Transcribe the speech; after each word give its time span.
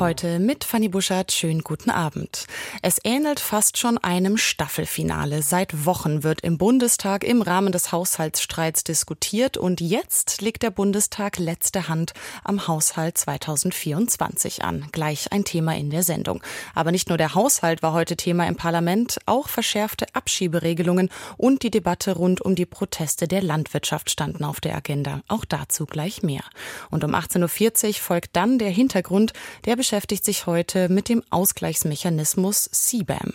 Heute 0.00 0.40
mit 0.40 0.64
Fanny 0.64 0.88
Buschert. 0.88 1.30
Schönen 1.30 1.60
guten 1.60 1.88
Abend. 1.88 2.46
Es 2.82 2.98
ähnelt 3.04 3.38
fast 3.38 3.78
schon 3.78 3.96
einem 3.96 4.36
Staffelfinale. 4.36 5.40
Seit 5.40 5.86
Wochen 5.86 6.24
wird 6.24 6.40
im 6.40 6.58
Bundestag 6.58 7.22
im 7.22 7.42
Rahmen 7.42 7.70
des 7.70 7.92
Haushaltsstreits 7.92 8.82
diskutiert 8.82 9.56
und 9.56 9.80
jetzt 9.80 10.42
legt 10.42 10.64
der 10.64 10.72
Bundestag 10.72 11.38
letzte 11.38 11.88
Hand 11.88 12.12
am 12.42 12.66
Haushalt 12.66 13.16
2024 13.16 14.64
an. 14.64 14.88
Gleich 14.90 15.30
ein 15.30 15.44
Thema 15.44 15.76
in 15.76 15.90
der 15.90 16.02
Sendung. 16.02 16.42
Aber 16.74 16.90
nicht 16.90 17.08
nur 17.08 17.16
der 17.16 17.36
Haushalt 17.36 17.80
war 17.82 17.92
heute 17.92 18.16
Thema 18.16 18.48
im 18.48 18.56
Parlament, 18.56 19.18
auch 19.26 19.48
verschärfte 19.48 20.06
Abschieberegelungen 20.12 21.08
und 21.36 21.62
die 21.62 21.70
Debatte 21.70 22.16
rund 22.16 22.40
um 22.40 22.56
die 22.56 22.66
Proteste 22.66 23.28
der 23.28 23.42
Landwirtschaft 23.42 24.10
standen 24.10 24.42
auf 24.42 24.60
der 24.60 24.74
Agenda. 24.74 25.22
Auch 25.28 25.44
dazu 25.44 25.86
gleich 25.86 26.24
mehr. 26.24 26.42
Und 26.90 27.04
um 27.04 27.14
18.40 27.14 27.86
Uhr 27.86 27.94
folgt 27.94 28.34
dann 28.34 28.58
der 28.58 28.70
Hintergrund 28.70 29.32
der 29.66 29.83
beschäftigt 29.84 30.24
sich 30.24 30.46
heute 30.46 30.88
mit 30.88 31.10
dem 31.10 31.22
Ausgleichsmechanismus 31.28 32.70
CBAM. 32.72 33.34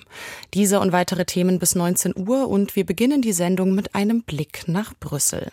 Diese 0.56 0.80
und 0.80 0.92
weitere 0.92 1.26
Themen 1.26 1.60
bis 1.60 1.76
19 1.76 2.16
Uhr 2.18 2.48
und 2.48 2.76
wir 2.76 2.88
beginnen 2.88 3.22
die 3.22 3.34
Sendung 3.34 3.76
mit 3.76 3.94
einem 3.94 4.24
Blick 4.24 4.68
nach 4.68 4.96
Brüssel. 5.00 5.52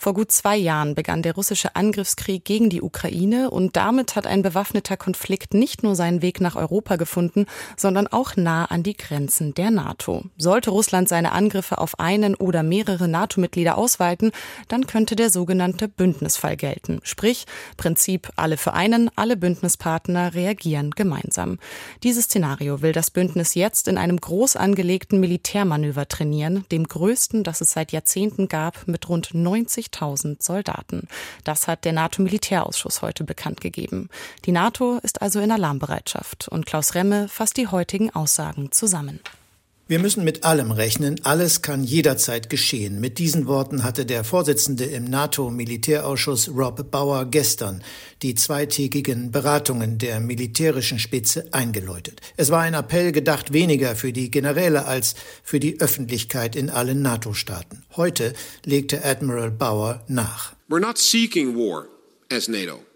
Vor 0.00 0.14
gut 0.14 0.30
zwei 0.30 0.56
Jahren 0.56 0.94
begann 0.94 1.22
der 1.22 1.34
russische 1.34 1.74
Angriffskrieg 1.74 2.44
gegen 2.44 2.70
die 2.70 2.82
Ukraine 2.82 3.50
und 3.50 3.74
damit 3.74 4.14
hat 4.14 4.28
ein 4.28 4.42
bewaffneter 4.42 4.96
Konflikt 4.96 5.54
nicht 5.54 5.82
nur 5.82 5.96
seinen 5.96 6.22
Weg 6.22 6.40
nach 6.40 6.54
Europa 6.54 6.94
gefunden, 6.94 7.46
sondern 7.76 8.06
auch 8.06 8.36
nah 8.36 8.66
an 8.66 8.84
die 8.84 8.96
Grenzen 8.96 9.54
der 9.54 9.72
NATO. 9.72 10.22
Sollte 10.36 10.70
Russland 10.70 11.08
seine 11.08 11.32
Angriffe 11.32 11.78
auf 11.78 11.98
einen 11.98 12.36
oder 12.36 12.62
mehrere 12.62 13.08
NATO-Mitglieder 13.08 13.76
ausweiten, 13.76 14.30
dann 14.68 14.86
könnte 14.86 15.16
der 15.16 15.30
sogenannte 15.30 15.88
Bündnisfall 15.88 16.56
gelten. 16.56 17.00
Sprich, 17.02 17.46
Prinzip 17.76 18.30
alle 18.36 18.56
für 18.56 18.74
einen, 18.74 19.10
alle 19.16 19.36
Bündnispartner 19.36 20.32
reagieren 20.32 20.92
gemeinsam. 20.92 21.58
Dieses 22.04 22.26
Szenario 22.26 22.82
will 22.82 22.92
das 22.92 23.10
Bündnis 23.10 23.56
jetzt 23.56 23.88
in 23.88 23.98
einem 23.98 24.20
groß 24.20 24.54
angelegten 24.54 25.18
Militärmanöver 25.18 26.06
trainieren, 26.06 26.64
dem 26.70 26.86
größten, 26.86 27.42
das 27.42 27.60
es 27.60 27.72
seit 27.72 27.90
Jahrzehnten 27.90 28.46
gab, 28.46 28.86
mit 28.86 29.08
rund 29.08 29.34
90 29.34 29.87
50.000 29.92 30.42
Soldaten. 30.42 31.08
Das 31.44 31.68
hat 31.68 31.84
der 31.84 31.92
NATO-Militärausschuss 31.92 33.02
heute 33.02 33.24
bekannt 33.24 33.60
gegeben. 33.60 34.08
Die 34.44 34.52
NATO 34.52 34.98
ist 35.02 35.22
also 35.22 35.40
in 35.40 35.50
Alarmbereitschaft 35.50 36.48
und 36.48 36.66
Klaus 36.66 36.94
Remme 36.94 37.28
fasst 37.28 37.56
die 37.56 37.68
heutigen 37.68 38.14
Aussagen 38.14 38.72
zusammen. 38.72 39.20
Wir 39.90 40.00
müssen 40.00 40.22
mit 40.22 40.44
allem 40.44 40.70
rechnen, 40.70 41.18
alles 41.22 41.62
kann 41.62 41.82
jederzeit 41.82 42.50
geschehen. 42.50 43.00
Mit 43.00 43.18
diesen 43.18 43.46
Worten 43.46 43.84
hatte 43.84 44.04
der 44.04 44.22
Vorsitzende 44.22 44.84
im 44.84 45.04
NATO-Militärausschuss 45.04 46.50
Rob 46.50 46.90
Bauer 46.90 47.24
gestern 47.24 47.82
die 48.20 48.34
zweitägigen 48.34 49.30
Beratungen 49.30 49.96
der 49.96 50.20
militärischen 50.20 50.98
Spitze 50.98 51.48
eingeläutet. 51.52 52.20
Es 52.36 52.50
war 52.50 52.60
ein 52.60 52.74
Appell 52.74 53.12
gedacht 53.12 53.54
weniger 53.54 53.96
für 53.96 54.12
die 54.12 54.30
Generäle 54.30 54.84
als 54.84 55.14
für 55.42 55.58
die 55.58 55.80
Öffentlichkeit 55.80 56.54
in 56.54 56.68
allen 56.68 57.00
NATO-Staaten. 57.00 57.86
Heute 57.96 58.34
legte 58.66 59.02
Admiral 59.02 59.50
Bauer 59.50 60.04
nach. 60.06 60.54
We're 60.68 60.80
not 60.80 60.98
seeking 60.98 61.56
war 61.56 61.86
as 62.30 62.46
NATO. 62.46 62.87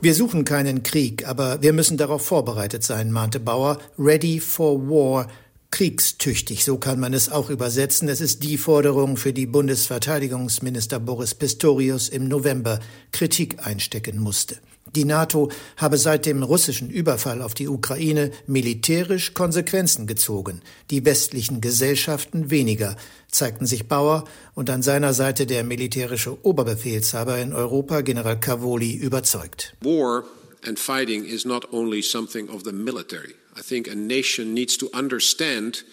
Wir 0.00 0.14
suchen 0.14 0.44
keinen 0.44 0.82
Krieg, 0.82 1.28
aber 1.28 1.62
wir 1.62 1.72
müssen 1.72 1.98
darauf 1.98 2.24
vorbereitet 2.24 2.82
sein, 2.82 3.12
mahnte 3.12 3.40
Bauer. 3.40 3.78
Ready 3.98 4.40
for 4.40 4.88
war, 4.88 5.28
kriegstüchtig, 5.70 6.64
so 6.64 6.78
kann 6.78 6.98
man 6.98 7.12
es 7.12 7.30
auch 7.30 7.50
übersetzen. 7.50 8.08
Es 8.08 8.20
ist 8.20 8.42
die 8.42 8.56
Forderung, 8.56 9.16
für 9.16 9.32
die 9.32 9.46
Bundesverteidigungsminister 9.46 10.98
Boris 10.98 11.34
Pistorius 11.34 12.08
im 12.08 12.28
November 12.28 12.80
Kritik 13.10 13.66
einstecken 13.66 14.18
musste. 14.18 14.56
Die 14.94 15.04
NATO 15.04 15.50
habe 15.76 15.96
seit 15.96 16.26
dem 16.26 16.42
russischen 16.42 16.90
Überfall 16.90 17.40
auf 17.40 17.54
die 17.54 17.68
Ukraine 17.68 18.30
militärisch 18.46 19.32
Konsequenzen 19.32 20.06
gezogen, 20.06 20.60
die 20.90 21.04
westlichen 21.04 21.60
Gesellschaften 21.60 22.50
weniger, 22.50 22.96
zeigten 23.30 23.64
sich 23.64 23.88
Bauer 23.88 24.24
und 24.54 24.68
an 24.68 24.82
seiner 24.82 25.14
Seite 25.14 25.46
der 25.46 25.64
militärische 25.64 26.44
Oberbefehlshaber 26.44 27.38
in 27.38 27.54
Europa, 27.54 28.02
General 28.02 28.38
Cavoli, 28.38 28.94
überzeugt. 28.94 29.74
War 29.80 30.24
and 30.66 30.78
fighting 30.78 31.24
is 31.24 31.44
not 31.44 31.72
only 31.72 32.02
something 32.02 32.48
of 32.48 32.62
the 32.64 32.72
military. 32.72 33.34
I 33.56 33.62
think 33.62 33.88
a 33.88 33.94
nation 33.94 34.52
needs 34.52 34.76
to 34.78 34.90
understand 34.92 35.84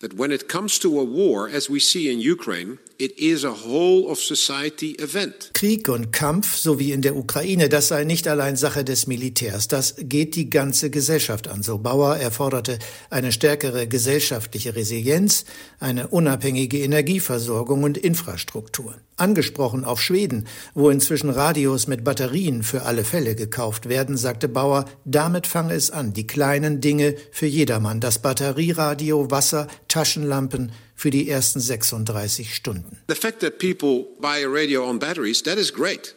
that 0.00 0.14
when 0.14 0.32
it 0.32 0.48
comes 0.48 0.78
to 0.78 0.98
a 0.98 1.04
war, 1.04 1.48
as 1.48 1.68
we 1.68 1.80
see 1.80 2.10
in 2.10 2.20
Ukraine, 2.20 2.78
It 3.00 3.16
is 3.16 3.44
a 3.44 3.52
whole 3.52 4.10
of 4.10 4.18
society 4.18 4.96
event. 4.98 5.52
Krieg 5.54 5.88
und 5.88 6.10
Kampf, 6.10 6.56
so 6.56 6.80
wie 6.80 6.90
in 6.90 7.00
der 7.00 7.14
Ukraine, 7.14 7.68
das 7.68 7.86
sei 7.86 8.02
nicht 8.02 8.26
allein 8.26 8.56
Sache 8.56 8.82
des 8.82 9.06
Militärs. 9.06 9.68
Das 9.68 9.94
geht 10.00 10.34
die 10.34 10.50
ganze 10.50 10.90
Gesellschaft 10.90 11.46
an. 11.46 11.62
So 11.62 11.78
Bauer 11.78 12.16
erforderte 12.16 12.80
eine 13.08 13.30
stärkere 13.30 13.86
gesellschaftliche 13.86 14.74
Resilienz, 14.74 15.44
eine 15.78 16.08
unabhängige 16.08 16.80
Energieversorgung 16.80 17.84
und 17.84 17.96
Infrastruktur. 17.96 18.96
Angesprochen 19.18 19.84
auf 19.84 20.00
Schweden, 20.00 20.46
wo 20.74 20.90
inzwischen 20.90 21.30
Radios 21.30 21.86
mit 21.86 22.04
Batterien 22.04 22.62
für 22.62 22.82
alle 22.82 23.04
Fälle 23.04 23.34
gekauft 23.34 23.88
werden, 23.88 24.16
sagte 24.16 24.48
Bauer, 24.48 24.84
damit 25.04 25.46
fange 25.46 25.74
es 25.74 25.90
an. 25.90 26.12
Die 26.12 26.26
kleinen 26.26 26.80
Dinge 26.80 27.14
für 27.30 27.46
jedermann. 27.46 28.00
Das 28.00 28.20
Batterieradio, 28.20 29.30
Wasser, 29.30 29.68
Taschenlampen, 29.88 30.72
für 30.94 31.10
die 31.10 31.30
ersten 31.30 31.60
36 31.60 32.54
Stunden. 32.54 32.98
The 33.08 33.14
fact 33.14 33.40
that 33.40 33.58
people 33.58 34.06
buy 34.20 34.44
a 34.44 34.48
radio 34.48 34.84
on 34.84 34.98
batteries, 34.98 35.42
that 35.44 35.56
is 35.56 35.72
great. 35.72 36.14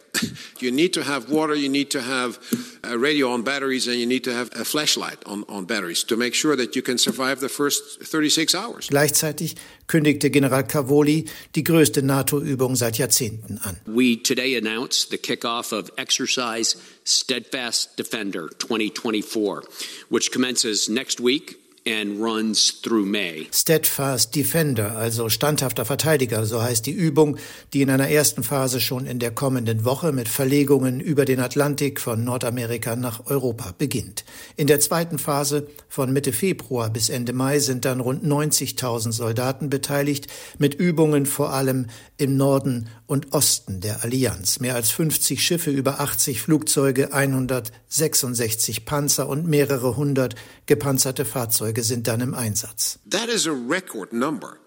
You 0.58 0.70
need 0.70 0.92
to 0.94 1.02
have 1.02 1.30
water, 1.30 1.54
you 1.54 1.68
need 1.68 1.90
to 1.90 2.00
have 2.00 2.38
a 2.84 2.98
radio 2.98 3.30
on 3.30 3.42
batteries, 3.42 3.86
and 3.86 3.96
you 3.96 4.06
need 4.06 4.24
to 4.24 4.32
have 4.32 4.50
a 4.54 4.64
flashlight 4.64 5.18
on, 5.26 5.44
on 5.48 5.64
batteries 5.64 6.04
to 6.04 6.16
make 6.16 6.34
sure 6.34 6.56
that 6.56 6.76
you 6.76 6.82
can 6.82 6.98
survive 6.98 7.40
the 7.40 7.48
first 7.48 8.02
36 8.02 8.54
hours. 8.54 8.88
Gleichzeitig 8.88 9.56
kündigte 9.86 10.30
General 10.30 10.64
Cavoli 10.64 11.26
die 11.54 11.64
größte 11.64 12.02
NATO-Übung 12.02 12.76
seit 12.76 12.98
Jahrzehnten 12.98 13.58
an. 13.62 13.76
We 13.86 14.16
today 14.22 14.56
announced 14.56 15.10
the 15.10 15.18
kickoff 15.18 15.72
of 15.72 15.90
exercise 15.96 16.76
Steadfast 17.04 17.96
Defender 17.96 18.48
2024, 18.58 19.62
which 20.08 20.30
commences 20.30 20.88
next 20.88 21.20
week 21.20 21.61
and 21.86 22.20
runs 22.20 22.80
through 22.80 23.04
May. 23.06 23.48
Steadfast 23.52 24.34
Defender, 24.34 24.96
also 24.96 25.28
standhafter 25.28 25.84
Verteidiger, 25.84 26.46
so 26.46 26.62
heißt 26.62 26.86
die 26.86 26.92
Übung, 26.92 27.38
die 27.72 27.82
in 27.82 27.90
einer 27.90 28.08
ersten 28.08 28.42
Phase 28.42 28.80
schon 28.80 29.06
in 29.06 29.18
der 29.18 29.32
kommenden 29.32 29.84
Woche 29.84 30.12
mit 30.12 30.28
Verlegungen 30.28 31.00
über 31.00 31.24
den 31.24 31.40
Atlantik 31.40 32.00
von 32.00 32.24
Nordamerika 32.24 32.96
nach 32.96 33.26
Europa 33.26 33.74
beginnt. 33.76 34.24
In 34.56 34.66
der 34.66 34.80
zweiten 34.80 35.18
Phase 35.18 35.66
von 35.88 36.12
Mitte 36.12 36.32
Februar 36.32 36.90
bis 36.90 37.08
Ende 37.08 37.32
Mai 37.32 37.58
sind 37.58 37.84
dann 37.84 38.00
rund 38.00 38.24
90.000 38.24 39.12
Soldaten 39.12 39.70
beteiligt, 39.70 40.28
mit 40.58 40.74
Übungen 40.74 41.26
vor 41.26 41.52
allem 41.52 41.86
im 42.16 42.36
Norden 42.36 42.88
und 43.06 43.32
Osten 43.32 43.80
der 43.80 44.04
Allianz. 44.04 44.60
Mehr 44.60 44.74
als 44.74 44.90
50 44.90 45.44
Schiffe, 45.44 45.70
über 45.70 46.00
80 46.00 46.40
Flugzeuge, 46.40 47.12
166 47.12 48.84
Panzer 48.84 49.28
und 49.28 49.46
mehrere 49.46 49.96
hundert 49.96 50.34
gepanzerte 50.66 51.24
Fahrzeuge 51.24 51.82
sind 51.82 52.08
dann 52.08 52.20
im 52.20 52.34
Einsatz. 52.34 52.98
That 53.08 53.28
is 53.28 53.46
a 53.46 53.52
record 53.52 54.12
number. 54.12 54.58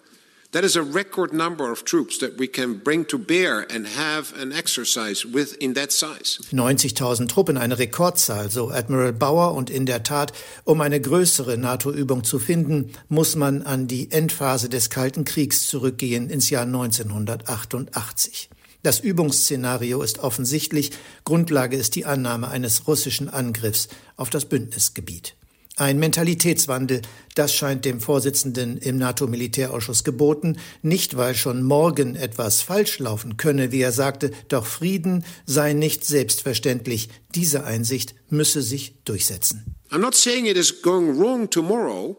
That 0.56 0.64
is 0.64 0.78
a 0.78 0.82
record 0.82 1.34
number 1.34 1.70
of 1.70 1.84
troops 1.84 2.18
that 2.20 2.40
we 2.40 2.48
can 2.48 2.80
bring 2.80 3.06
to 3.08 3.18
bear 3.18 3.68
and 3.70 3.86
have 3.86 4.34
an 4.40 4.54
exercise 4.54 5.26
with 5.26 5.54
in 5.60 5.74
that 5.74 5.92
size. 5.92 6.40
90.000 6.54 7.28
Truppen, 7.28 7.58
eine 7.58 7.78
Rekordzahl, 7.78 8.50
so 8.50 8.70
Admiral 8.70 9.12
Bauer. 9.12 9.54
Und 9.54 9.70
in 9.70 9.86
der 9.86 10.04
Tat, 10.04 10.32
um 10.64 10.80
eine 10.80 11.02
größere 11.02 11.58
NATO-Übung 11.58 12.24
zu 12.24 12.40
finden, 12.40 12.92
muss 13.10 13.36
man 13.36 13.64
an 13.64 13.88
die 13.88 14.10
Endphase 14.12 14.70
des 14.70 14.90
Kalten 14.90 15.26
Kriegs 15.26 15.68
zurückgehen 15.68 16.30
ins 16.30 16.50
Jahr 16.50 16.64
1988. 16.64 18.50
Das 18.82 19.02
Übungsszenario 19.02 20.02
ist 20.04 20.20
offensichtlich. 20.20 20.92
Grundlage 21.26 21.76
ist 21.76 21.96
die 21.96 22.06
Annahme 22.06 22.48
eines 22.48 22.88
russischen 22.88 23.28
Angriffs 23.28 23.90
auf 24.16 24.30
das 24.30 24.46
Bündnisgebiet. 24.46 25.36
Ein 25.78 26.00
Mentalitätswandel, 26.00 27.02
das 27.36 27.54
scheint 27.54 27.84
dem 27.84 28.00
Vorsitzenden 28.00 28.78
im 28.78 28.98
NATO-Militärausschuss 28.98 30.06
geboten, 30.06 30.58
nicht 30.82 31.18
weil 31.18 31.36
schon 31.36 31.64
morgen 31.64 32.16
etwas 32.16 32.62
falsch 32.62 33.00
laufen 33.00 33.36
könne, 33.36 33.74
wie 33.74 33.82
er 33.82 33.92
sagte, 33.92 34.32
doch 34.48 34.66
Frieden 34.66 35.26
sei 35.46 35.74
nicht 35.74 36.06
selbstverständlich. 36.06 37.10
Diese 37.36 37.66
Einsicht 37.66 38.16
müsse 38.30 38.62
sich 38.62 38.96
durchsetzen. 39.04 39.76
I'm 39.92 40.00
not 40.00 40.16
saying 40.16 40.46
it 40.46 40.56
is 40.56 40.82
going 40.82 41.20
wrong 41.20 41.50
tomorrow, 41.50 42.18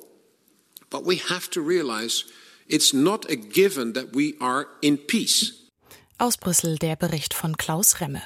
but 0.91 1.07
we 1.07 1.17
have 1.31 1.49
to 1.51 1.63
realize 1.63 2.27
it's 2.69 2.93
not 2.93 3.25
a 3.31 3.37
given 3.37 3.95
that 3.95 4.15
we 4.15 4.35
are 4.39 4.67
in 4.83 4.99
peace. 5.07 5.55
Aus 6.19 6.37
Brüssel 6.37 6.77
der 6.77 6.97
Bericht 6.97 7.33
von 7.33 7.57
Klaus 7.57 8.01
Remme. 8.03 8.23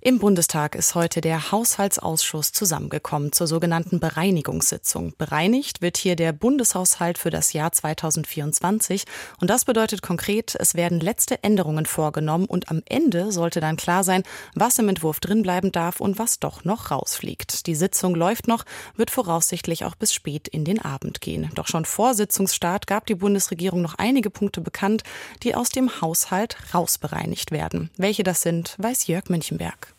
Im 0.00 0.20
Bundestag 0.20 0.76
ist 0.76 0.94
heute 0.94 1.20
der 1.20 1.50
Haushaltsausschuss 1.50 2.52
zusammengekommen 2.52 3.32
zur 3.32 3.48
sogenannten 3.48 3.98
Bereinigungssitzung. 3.98 5.12
Bereinigt 5.18 5.82
wird 5.82 5.96
hier 5.96 6.14
der 6.14 6.32
Bundeshaushalt 6.32 7.18
für 7.18 7.30
das 7.30 7.52
Jahr 7.52 7.72
2024 7.72 9.04
und 9.40 9.50
das 9.50 9.64
bedeutet 9.64 10.00
konkret, 10.00 10.54
es 10.54 10.76
werden 10.76 11.00
letzte 11.00 11.42
Änderungen 11.42 11.84
vorgenommen 11.84 12.44
und 12.44 12.70
am 12.70 12.80
Ende 12.86 13.32
sollte 13.32 13.58
dann 13.58 13.76
klar 13.76 14.04
sein, 14.04 14.22
was 14.54 14.78
im 14.78 14.88
Entwurf 14.88 15.18
drinbleiben 15.18 15.72
darf 15.72 16.00
und 16.00 16.16
was 16.16 16.38
doch 16.38 16.62
noch 16.64 16.92
rausfliegt. 16.92 17.66
Die 17.66 17.74
Sitzung 17.74 18.14
läuft 18.14 18.46
noch, 18.46 18.64
wird 18.94 19.10
voraussichtlich 19.10 19.84
auch 19.84 19.96
bis 19.96 20.14
spät 20.14 20.46
in 20.46 20.64
den 20.64 20.80
Abend 20.80 21.20
gehen. 21.20 21.50
Doch 21.56 21.66
schon 21.66 21.84
vor 21.84 22.14
Sitzungsstart 22.14 22.86
gab 22.86 23.06
die 23.06 23.16
Bundesregierung 23.16 23.82
noch 23.82 23.96
einige 23.96 24.30
Punkte 24.30 24.60
bekannt, 24.60 25.02
die 25.42 25.56
aus 25.56 25.70
dem 25.70 26.00
Haushalt 26.00 26.56
rausbereinigt 26.72 27.50
werden. 27.50 27.90
Welche 27.96 28.22
das 28.22 28.42
sind, 28.42 28.76
weiß 28.78 29.08
Jörg 29.08 29.28
Münchenberg. 29.28 29.97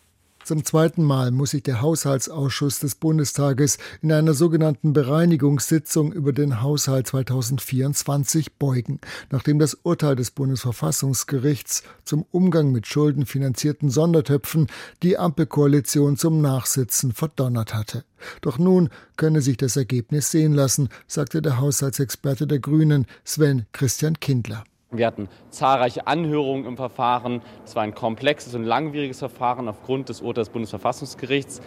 Zum 0.50 0.64
zweiten 0.64 1.04
Mal 1.04 1.30
muss 1.30 1.52
sich 1.52 1.62
der 1.62 1.80
Haushaltsausschuss 1.80 2.80
des 2.80 2.96
Bundestages 2.96 3.78
in 4.02 4.10
einer 4.10 4.34
sogenannten 4.34 4.92
Bereinigungssitzung 4.92 6.12
über 6.12 6.32
den 6.32 6.60
Haushalt 6.60 7.06
2024 7.06 8.54
beugen, 8.54 8.98
nachdem 9.30 9.60
das 9.60 9.74
Urteil 9.74 10.16
des 10.16 10.32
Bundesverfassungsgerichts 10.32 11.84
zum 12.04 12.26
Umgang 12.32 12.72
mit 12.72 12.88
schuldenfinanzierten 12.88 13.90
Sondertöpfen 13.90 14.66
die 15.04 15.16
Ampelkoalition 15.18 16.16
zum 16.16 16.40
Nachsitzen 16.40 17.12
verdonnert 17.12 17.72
hatte. 17.72 18.02
Doch 18.40 18.58
nun 18.58 18.88
könne 19.16 19.42
sich 19.42 19.56
das 19.56 19.76
Ergebnis 19.76 20.32
sehen 20.32 20.54
lassen, 20.54 20.88
sagte 21.06 21.42
der 21.42 21.60
Haushaltsexperte 21.60 22.48
der 22.48 22.58
Grünen 22.58 23.06
Sven 23.24 23.66
Christian 23.70 24.18
Kindler. 24.18 24.64
Wir 24.92 25.06
hatten 25.06 25.28
zahlreiche 25.50 26.08
Anhörungen 26.08 26.66
im 26.66 26.76
Verfahren. 26.76 27.42
Es 27.64 27.76
war 27.76 27.84
ein 27.84 27.94
komplexes 27.94 28.56
und 28.56 28.64
langwieriges 28.64 29.20
Verfahren 29.20 29.68
aufgrund 29.68 30.08
des 30.08 30.20
Urteils 30.20 30.48
des 30.48 30.52
Bundesverfassungsgerichts. 30.52 31.60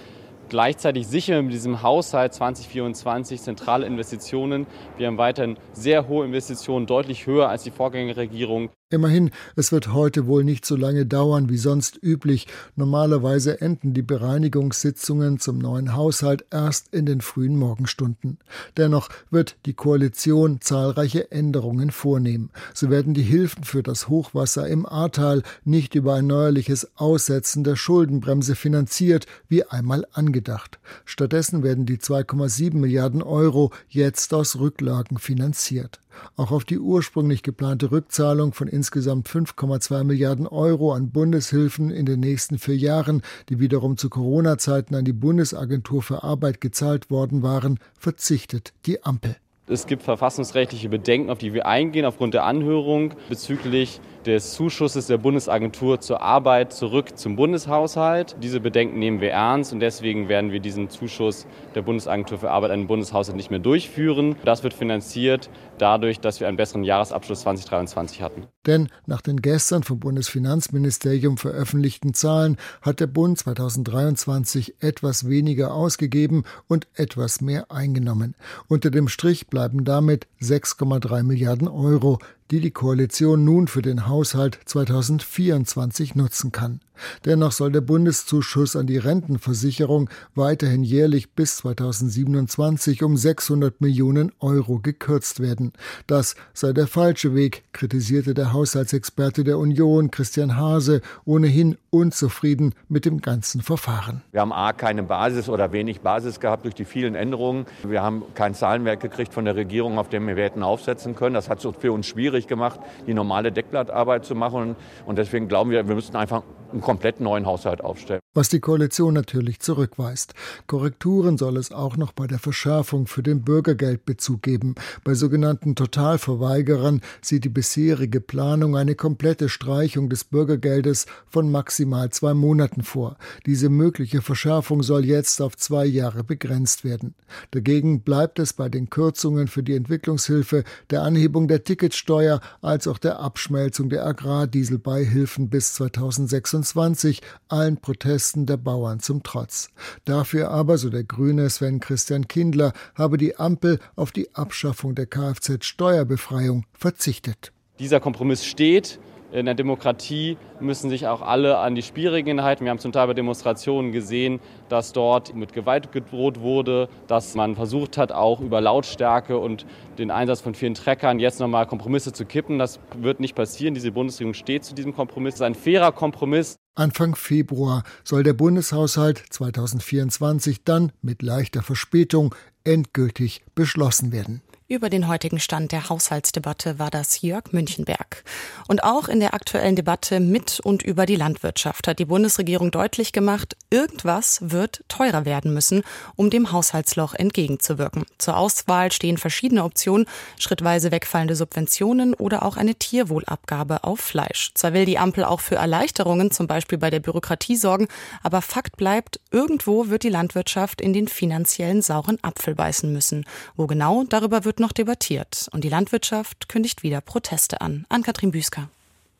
Gleichzeitig 0.49 1.07
sichern 1.07 1.37
wir 1.37 1.43
mit 1.43 1.53
diesem 1.53 1.81
Haushalt 1.81 2.33
2024 2.33 3.41
zentrale 3.41 3.85
Investitionen. 3.85 4.67
Wir 4.97 5.07
haben 5.07 5.17
weiterhin 5.17 5.57
sehr 5.71 6.09
hohe 6.09 6.25
Investitionen, 6.25 6.85
deutlich 6.85 7.25
höher 7.25 7.47
als 7.47 7.63
die 7.63 7.71
Vorgängerregierung. 7.71 8.69
Immerhin, 8.93 9.31
es 9.55 9.71
wird 9.71 9.91
heute 9.91 10.27
wohl 10.27 10.43
nicht 10.43 10.67
so 10.67 10.75
lange 10.75 11.07
dauern 11.07 11.49
wie 11.49 11.57
sonst 11.57 11.97
üblich. 12.03 12.45
Normalerweise 12.75 13.59
enden 13.59 13.95
die 13.95 14.03
Bereinigungssitzungen 14.03 15.39
zum 15.39 15.57
neuen 15.57 15.95
Haushalt 15.95 16.45
erst 16.51 16.93
in 16.93 17.07
den 17.07 17.21
frühen 17.21 17.57
Morgenstunden. 17.57 18.37
Dennoch 18.77 19.09
wird 19.31 19.55
die 19.65 19.73
Koalition 19.73 20.61
zahlreiche 20.61 21.31
Änderungen 21.31 21.89
vornehmen. 21.89 22.51
So 22.75 22.91
werden 22.91 23.15
die 23.15 23.23
Hilfen 23.23 23.63
für 23.63 23.81
das 23.81 24.09
Hochwasser 24.09 24.67
im 24.67 24.85
Ahrtal 24.85 25.41
nicht 25.65 25.95
über 25.95 26.13
ein 26.13 26.27
neuerliches 26.27 26.95
Aussetzen 26.95 27.63
der 27.63 27.75
Schuldenbremse 27.75 28.53
finanziert, 28.53 29.25
wie 29.47 29.63
einmal 29.63 30.05
angedacht. 30.13 30.77
Stattdessen 31.03 31.63
werden 31.63 31.87
die 31.87 31.97
2,7 31.97 32.75
Milliarden 32.75 33.23
Euro 33.23 33.71
jetzt 33.89 34.35
aus 34.35 34.59
Rücklagen 34.59 35.17
finanziert. 35.17 35.99
Auch 36.35 36.51
auf 36.51 36.65
die 36.65 36.79
ursprünglich 36.79 37.43
geplante 37.43 37.91
Rückzahlung 37.91 38.53
von 38.53 38.67
insgesamt 38.67 39.27
5,2 39.27 40.03
Milliarden 40.03 40.47
Euro 40.47 40.93
an 40.93 41.11
Bundeshilfen 41.11 41.89
in 41.89 42.05
den 42.05 42.19
nächsten 42.19 42.57
vier 42.59 42.77
Jahren, 42.77 43.21
die 43.49 43.59
wiederum 43.59 43.97
zu 43.97 44.09
Corona-Zeiten 44.09 44.95
an 44.95 45.05
die 45.05 45.13
Bundesagentur 45.13 46.01
für 46.01 46.23
Arbeit 46.23 46.61
gezahlt 46.61 47.09
worden 47.09 47.43
waren, 47.43 47.79
verzichtet 47.97 48.73
die 48.85 49.03
Ampel. 49.03 49.35
Es 49.65 49.87
gibt 49.87 50.03
verfassungsrechtliche 50.03 50.89
Bedenken, 50.89 51.29
auf 51.29 51.37
die 51.37 51.53
wir 51.53 51.65
eingehen 51.65 52.05
aufgrund 52.05 52.33
der 52.33 52.43
Anhörung 52.43 53.13
bezüglich 53.29 54.01
des 54.25 54.53
Zuschusses 54.53 55.07
der 55.07 55.17
Bundesagentur 55.17 56.01
zur 56.01 56.21
Arbeit 56.21 56.73
zurück 56.73 57.17
zum 57.17 57.35
Bundeshaushalt. 57.35 58.35
Diese 58.41 58.59
Bedenken 58.59 58.99
nehmen 58.99 59.21
wir 59.21 59.31
ernst 59.31 59.71
und 59.73 59.79
deswegen 59.79 60.27
werden 60.29 60.51
wir 60.51 60.59
diesen 60.59 60.89
Zuschuss 60.89 61.45
der 61.75 61.81
Bundesagentur 61.81 62.37
für 62.39 62.51
Arbeit 62.51 62.71
an 62.71 62.81
den 62.81 62.87
Bundeshaushalt 62.87 63.37
nicht 63.37 63.51
mehr 63.51 63.59
durchführen. 63.59 64.35
Das 64.43 64.63
wird 64.63 64.73
finanziert 64.73 65.49
dadurch, 65.77 66.19
dass 66.19 66.39
wir 66.39 66.47
einen 66.47 66.57
besseren 66.57 66.83
Jahresabschluss 66.83 67.41
2023 67.41 68.21
hatten. 68.21 68.47
Denn 68.65 68.89
nach 69.05 69.21
den 69.21 69.41
gestern 69.41 69.83
vom 69.83 69.99
Bundesfinanzministerium 69.99 71.37
veröffentlichten 71.37 72.13
Zahlen 72.13 72.57
hat 72.81 72.99
der 72.99 73.07
Bund 73.07 73.37
2023 73.39 74.75
etwas 74.81 75.27
weniger 75.27 75.73
ausgegeben 75.73 76.43
und 76.67 76.87
etwas 76.95 77.41
mehr 77.41 77.71
eingenommen. 77.71 78.35
Unter 78.67 78.89
dem 78.89 79.07
Strich 79.07 79.47
bleiben 79.53 79.83
damit 79.83 80.25
6,3 80.41 81.21
Milliarden 81.21 81.67
Euro, 81.67 82.17
die 82.51 82.59
die 82.59 82.71
Koalition 82.71 83.43
nun 83.45 83.67
für 83.67 83.81
den 83.81 84.07
Haushalt 84.07 84.59
2024 84.65 86.15
nutzen 86.15 86.51
kann. 86.51 86.79
Dennoch 87.25 87.51
soll 87.51 87.71
der 87.71 87.81
Bundeszuschuss 87.81 88.75
an 88.75 88.87
die 88.87 88.97
Rentenversicherung 88.97 90.09
weiterhin 90.35 90.83
jährlich 90.83 91.31
bis 91.31 91.57
2027 91.57 93.03
um 93.03 93.17
600 93.17 93.81
Millionen 93.81 94.31
Euro 94.39 94.79
gekürzt 94.79 95.39
werden. 95.39 95.73
Das 96.07 96.35
sei 96.53 96.73
der 96.73 96.87
falsche 96.87 97.33
Weg, 97.35 97.63
kritisierte 97.73 98.33
der 98.33 98.53
Haushaltsexperte 98.53 99.43
der 99.43 99.57
Union 99.57 100.11
Christian 100.11 100.55
Hase, 100.55 101.01
ohnehin 101.25 101.77
unzufrieden 101.89 102.73
mit 102.89 103.05
dem 103.05 103.21
ganzen 103.21 103.61
Verfahren. 103.61 104.21
Wir 104.31 104.41
haben 104.41 104.53
A 104.53 104.73
keine 104.73 105.03
Basis 105.03 105.49
oder 105.49 105.71
wenig 105.71 106.01
Basis 106.01 106.39
gehabt 106.39 106.65
durch 106.65 106.75
die 106.75 106.85
vielen 106.85 107.15
Änderungen. 107.15 107.65
Wir 107.83 108.01
haben 108.01 108.23
kein 108.35 108.53
Zahlenwerk 108.53 108.99
gekriegt 108.99 109.33
von 109.33 109.45
der 109.45 109.55
Regierung, 109.55 109.97
auf 109.97 110.09
dem 110.09 110.27
wir 110.27 110.35
hätten 110.35 110.63
aufsetzen 110.63 111.15
können. 111.15 111.35
Das 111.35 111.49
hat 111.49 111.63
es 111.63 111.75
für 111.79 111.91
uns 111.91 112.07
schwierig 112.07 112.32
schwierig 112.33 112.47
gemacht, 112.47 112.79
die 113.05 113.13
normale 113.13 113.51
Deckblattarbeit 113.51 114.25
zu 114.25 114.33
machen. 114.33 114.75
Und 115.05 115.17
deswegen 115.17 115.47
glauben 115.47 115.69
wir, 115.69 115.87
wir 115.87 115.95
müssen 115.95 116.15
einfach 116.15 116.41
einen 116.71 116.81
komplett 116.81 117.19
neuen 117.19 117.45
Haushalt 117.45 117.83
aufstellen. 117.83 118.22
Was 118.35 118.49
die 118.49 118.59
Koalition 118.59 119.13
natürlich 119.13 119.59
zurückweist. 119.59 120.33
Korrekturen 120.65 121.37
soll 121.37 121.55
es 121.55 121.71
auch 121.71 121.97
noch 121.97 122.13
bei 122.13 122.25
der 122.25 122.39
Verschärfung 122.39 123.05
für 123.05 123.21
den 123.21 123.43
Bürgergeldbezug 123.43 124.41
geben. 124.41 124.73
Bei 125.03 125.13
sogenannten 125.13 125.75
Totalverweigerern 125.75 127.01
sieht 127.21 127.43
die 127.43 127.49
bisherige 127.49 128.21
Planung 128.21 128.75
eine 128.75 128.95
komplette 128.95 129.49
Streichung 129.49 130.09
des 130.09 130.23
Bürgergeldes 130.23 131.05
von 131.29 131.51
maximal 131.51 132.09
zwei 132.09 132.33
Monaten 132.33 132.81
vor. 132.81 133.17
Diese 133.45 133.69
mögliche 133.69 134.23
Verschärfung 134.23 134.81
soll 134.81 135.05
jetzt 135.05 135.39
auf 135.39 135.55
zwei 135.55 135.85
Jahre 135.85 136.23
begrenzt 136.23 136.83
werden. 136.83 137.13
Dagegen 137.51 138.01
bleibt 138.01 138.39
es 138.39 138.53
bei 138.53 138.67
den 138.67 138.89
Kürzungen 138.89 139.47
für 139.47 139.61
die 139.61 139.75
Entwicklungshilfe, 139.75 140.63
der 140.89 141.03
Anhebung 141.03 141.47
der 141.47 141.63
Ticketsteuer 141.63 142.41
als 142.63 142.87
auch 142.87 142.97
der 142.97 143.19
Abschmelzung 143.19 143.89
der 143.89 144.07
Agrardieselbeihilfen 144.07 145.51
bis 145.51 145.75
2026 145.75 147.21
allen 147.47 147.77
Protesten 147.77 148.22
Protesten 148.23 148.45
der 148.45 148.55
Bauern 148.55 149.01
zum 149.01 149.21
Trotz. 149.21 149.69
Dafür 150.05 150.49
aber, 150.49 150.77
so 150.77 150.89
der 150.89 151.03
Grüne 151.03 151.49
Sven 151.49 151.81
Christian 151.81 152.29
Kindler, 152.29 152.71
habe 152.95 153.17
die 153.17 153.35
Ampel 153.35 153.79
auf 153.97 154.13
die 154.13 154.33
Abschaffung 154.33 154.95
der 154.95 155.07
Kfz-Steuerbefreiung 155.07 156.65
verzichtet. 156.71 157.51
Dieser 157.79 157.99
Kompromiss 157.99 158.45
steht. 158.45 158.99
In 159.33 159.45
der 159.45 159.55
Demokratie 159.55 160.37
müssen 160.61 160.89
sich 160.89 161.07
auch 161.07 161.21
alle 161.21 161.57
an 161.57 161.75
die 161.75 161.81
Spielregeln 161.81 162.43
halten. 162.43 162.63
Wir 162.63 162.69
haben 162.69 162.79
zum 162.79 162.93
Teil 162.93 163.07
bei 163.07 163.13
Demonstrationen 163.13 163.91
gesehen, 163.91 164.39
dass 164.69 164.93
dort 164.93 165.35
mit 165.35 165.51
Gewalt 165.51 165.91
gedroht 165.91 166.39
wurde, 166.39 166.87
dass 167.07 167.35
man 167.35 167.55
versucht 167.55 167.97
hat, 167.97 168.13
auch 168.13 168.39
über 168.39 168.61
Lautstärke 168.61 169.37
und 169.37 169.65
den 169.97 170.11
Einsatz 170.11 170.39
von 170.39 170.53
vielen 170.53 170.75
Treckern 170.75 171.19
jetzt 171.19 171.39
nochmal 171.39 171.65
Kompromisse 171.65 172.13
zu 172.13 172.25
kippen. 172.25 172.57
Das 172.57 172.79
wird 172.95 173.19
nicht 173.19 173.35
passieren. 173.35 173.73
Diese 173.73 173.91
Bundesregierung 173.91 174.35
steht 174.35 174.63
zu 174.63 174.75
diesem 174.75 174.95
Kompromiss. 174.95 175.33
Es 175.33 175.39
ist 175.41 175.45
ein 175.45 175.55
fairer 175.55 175.91
Kompromiss. 175.91 176.55
Anfang 176.75 177.15
Februar 177.15 177.83
soll 178.03 178.23
der 178.23 178.33
Bundeshaushalt 178.33 179.23
2024 179.29 180.63
dann 180.63 180.91
mit 181.01 181.21
leichter 181.21 181.61
Verspätung 181.61 182.33
endgültig 182.63 183.43
beschlossen 183.53 184.11
werden. 184.11 184.41
Über 184.73 184.89
den 184.89 185.07
heutigen 185.07 185.39
Stand 185.39 185.71
der 185.71 185.87
Haushaltsdebatte 185.89 186.79
war 186.79 186.89
das 186.89 187.21
Jörg 187.21 187.51
Münchenberg. 187.51 188.23
Und 188.67 188.83
auch 188.83 189.07
in 189.07 189.19
der 189.19 189.35
aktuellen 189.35 189.75
Debatte 189.75 190.19
mit 190.19 190.59
und 190.61 190.81
über 190.81 191.05
die 191.05 191.15
Landwirtschaft 191.15 191.87
hat 191.87 191.99
die 191.99 192.05
Bundesregierung 192.05 192.71
deutlich 192.71 193.13
gemacht, 193.13 193.55
irgendwas 193.69 194.39
wird 194.41 194.83
teurer 194.87 195.25
werden 195.25 195.53
müssen, 195.53 195.83
um 196.15 196.31
dem 196.31 196.51
Haushaltsloch 196.51 197.13
entgegenzuwirken. 197.13 198.05
Zur 198.17 198.35
Auswahl 198.35 198.91
stehen 198.91 199.19
verschiedene 199.19 199.63
Optionen, 199.63 200.07
schrittweise 200.39 200.89
wegfallende 200.89 201.35
Subventionen 201.35 202.15
oder 202.15 202.41
auch 202.43 202.57
eine 202.57 202.73
Tierwohlabgabe 202.73 203.83
auf 203.83 203.99
Fleisch. 203.99 204.53
Zwar 204.55 204.73
will 204.73 204.85
die 204.85 204.97
Ampel 204.97 205.23
auch 205.23 205.39
für 205.39 205.57
Erleichterungen, 205.57 206.31
zum 206.31 206.47
Beispiel 206.47 206.79
bei 206.79 206.89
der 206.89 206.99
Bürokratie 206.99 207.57
sorgen, 207.57 207.87
aber 208.23 208.41
Fakt 208.41 208.77
bleibt, 208.77 209.19
irgendwo 209.29 209.89
wird 209.89 210.01
die 210.01 210.09
Landwirtschaft 210.09 210.81
in 210.81 210.93
den 210.93 211.07
finanziellen 211.07 211.83
sauren 211.83 212.17
Apfel 212.23 212.55
beißen 212.55 212.91
müssen. 212.91 213.23
Wo 213.55 213.67
genau, 213.67 214.03
darüber 214.09 214.45
wird 214.45 214.62
noch 214.63 214.71
debattiert 214.71 215.49
und 215.51 215.63
die 215.63 215.69
Landwirtschaft 215.69 216.47
kündigt 216.47 216.83
wieder 216.83 217.01
Proteste 217.01 217.61
an. 217.61 217.85
Ann-Kathrin 217.89 218.31
Büsker. 218.31 218.69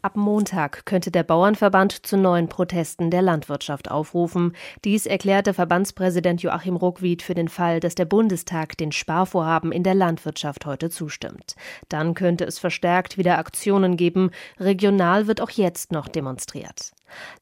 Ab 0.02 0.16
Montag 0.16 0.86
könnte 0.86 1.12
der 1.12 1.24
Bauernverband 1.24 2.06
zu 2.06 2.18
neuen 2.18 2.50
Protesten 2.50 3.10
der 3.10 3.22
Landwirtschaft 3.22 3.92
aufrufen. 3.92 4.54
Dies 4.84 5.06
erklärte 5.06 5.54
Verbandspräsident 5.54 6.42
Joachim 6.42 6.76
Ruckwied 6.76 7.22
für 7.22 7.36
den 7.36 7.48
Fall, 7.48 7.80
dass 7.80 7.96
der 7.96 8.06
Bundestag 8.06 8.78
den 8.78 8.92
Sparvorhaben 8.92 9.72
in 9.72 9.84
der 9.84 9.96
Landwirtschaft 9.96 10.66
heute 10.66 10.90
zustimmt. 10.90 11.56
Dann 11.88 12.16
könnte 12.16 12.44
es 12.44 12.60
verstärkt 12.60 13.18
wieder 13.18 13.38
Aktionen 13.38 13.96
geben. 13.96 14.32
Regional 14.60 15.28
wird 15.28 15.40
auch 15.40 15.52
jetzt 15.52 15.94
noch 15.94 16.10
demonstriert. 16.10 16.92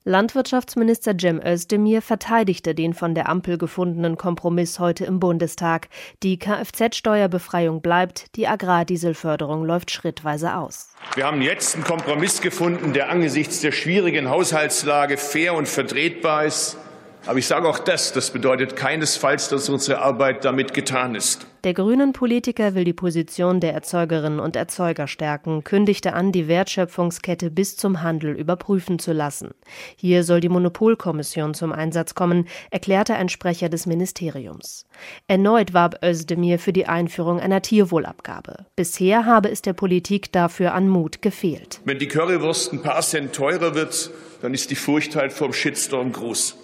Landwirtschaftsminister 0.04 1.14
Cem 1.20 1.40
Özdemir 1.46 2.02
verteidigte 2.02 2.74
den 2.74 2.94
von 2.94 3.14
der 3.16 3.30
Ampel 3.30 3.58
gefundenen 3.58 4.18
Kompromiss 4.18 4.80
heute 4.80 5.06
im 5.06 5.20
Bundestag. 5.20 5.90
Die 6.24 6.40
Kfz-Steuerbefreiung 6.40 7.82
bleibt, 7.82 8.36
die 8.36 8.48
Agrardieselförderung 8.48 9.64
läuft 9.66 9.92
schrittweise 9.92 10.56
aus. 10.56 10.90
Wir 11.16 11.26
haben 11.26 11.42
jetzt 11.42 11.76
einen 11.76 11.84
Kompromiss 11.84 12.42
gefunden, 12.42 12.94
der 12.94 13.10
angesichts 13.10 13.62
der 13.62 13.72
schwierigen 13.72 14.30
Haushaltslage 14.30 15.18
fair 15.18 15.54
und 15.54 15.68
vertretbar 15.68 16.46
ist. 16.46 16.78
Aber 17.26 17.38
ich 17.38 17.46
sage 17.46 17.68
auch 17.68 17.80
das, 17.80 18.14
das 18.14 18.32
bedeutet 18.32 18.76
keinesfalls, 18.76 19.50
dass 19.50 19.70
unsere 19.70 20.00
Arbeit 20.00 20.44
damit 20.46 20.74
getan 20.74 21.14
ist. 21.14 21.46
Der 21.64 21.76
grünen 21.76 22.12
Politiker 22.12 22.74
will 22.74 22.86
die 22.86 22.94
Position 22.94 23.60
der 23.60 23.74
Erzeugerinnen 23.74 24.40
und 24.40 24.56
Erzeuger 24.56 25.08
stärken, 25.08 25.64
kündigte 25.64 26.14
an, 26.14 26.32
die 26.32 26.48
Wertschöpfungskette 26.48 27.52
bis 27.52 27.78
zum 27.78 28.02
Handel 28.02 28.36
überprüfen 28.36 28.98
zu 28.98 29.14
lassen. 29.14 29.52
Hier 29.96 30.24
soll 30.24 30.40
die 30.40 30.50
Monopolkommission 30.50 31.54
zum 31.54 31.72
Einsatz 31.72 32.16
kommen, 32.16 32.48
erklärte 32.72 33.14
ein 33.14 33.30
Sprecher 33.30 33.70
des 33.70 33.86
Ministeriums. 33.86 34.88
Erneut 35.28 35.76
warb 35.76 36.04
Özdemir 36.04 36.58
für 36.58 36.74
die 36.74 36.88
Einführung 36.88 37.40
einer 37.40 37.62
Tierwohlabgabe. 37.62 38.66
Bisher 38.76 39.28
habe 39.28 39.52
es 39.52 39.62
der 39.62 39.74
Politik 39.74 40.32
dafür 40.32 40.74
an 40.74 40.90
Mut 40.90 41.22
gefehlt. 41.22 41.80
Wenn 41.86 42.00
die 42.00 42.08
Currywurst 42.08 42.74
ein 42.74 42.82
paar 42.82 43.02
Cent 43.02 43.34
teurer 43.34 43.76
wird, 43.76 44.10
dann 44.42 44.56
ist 44.56 44.72
die 44.72 44.76
Furcht 44.76 45.16
halt 45.16 45.32
vom 45.32 45.54
Shitstorm 45.54 46.12
groß. 46.12 46.58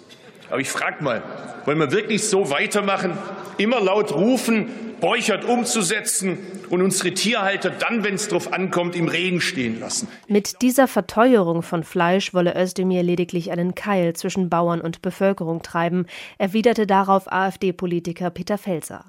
Aber 0.50 0.60
ich 0.60 0.70
frage 0.70 1.02
mal, 1.02 1.22
wollen 1.64 1.78
wir 1.78 1.92
wirklich 1.92 2.28
so 2.28 2.50
weitermachen? 2.50 3.16
Immer 3.58 3.80
laut 3.80 4.14
rufen, 4.14 4.68
Beuchert 5.00 5.44
umzusetzen 5.44 6.38
und 6.70 6.82
unsere 6.82 7.12
Tierhalter 7.12 7.70
dann, 7.70 8.02
wenn 8.02 8.14
es 8.14 8.28
drauf 8.28 8.52
ankommt, 8.52 8.96
im 8.96 9.06
Regen 9.06 9.40
stehen 9.40 9.78
lassen. 9.78 10.08
Mit 10.26 10.60
dieser 10.60 10.88
Verteuerung 10.88 11.62
von 11.62 11.84
Fleisch 11.84 12.34
wolle 12.34 12.60
Özdemir 12.60 13.02
lediglich 13.04 13.52
einen 13.52 13.76
Keil 13.76 14.14
zwischen 14.14 14.50
Bauern 14.50 14.80
und 14.80 15.00
Bevölkerung 15.00 15.62
treiben, 15.62 16.06
erwiderte 16.38 16.86
darauf 16.86 17.30
AfD-Politiker 17.30 18.30
Peter 18.30 18.58
Felser. 18.58 19.04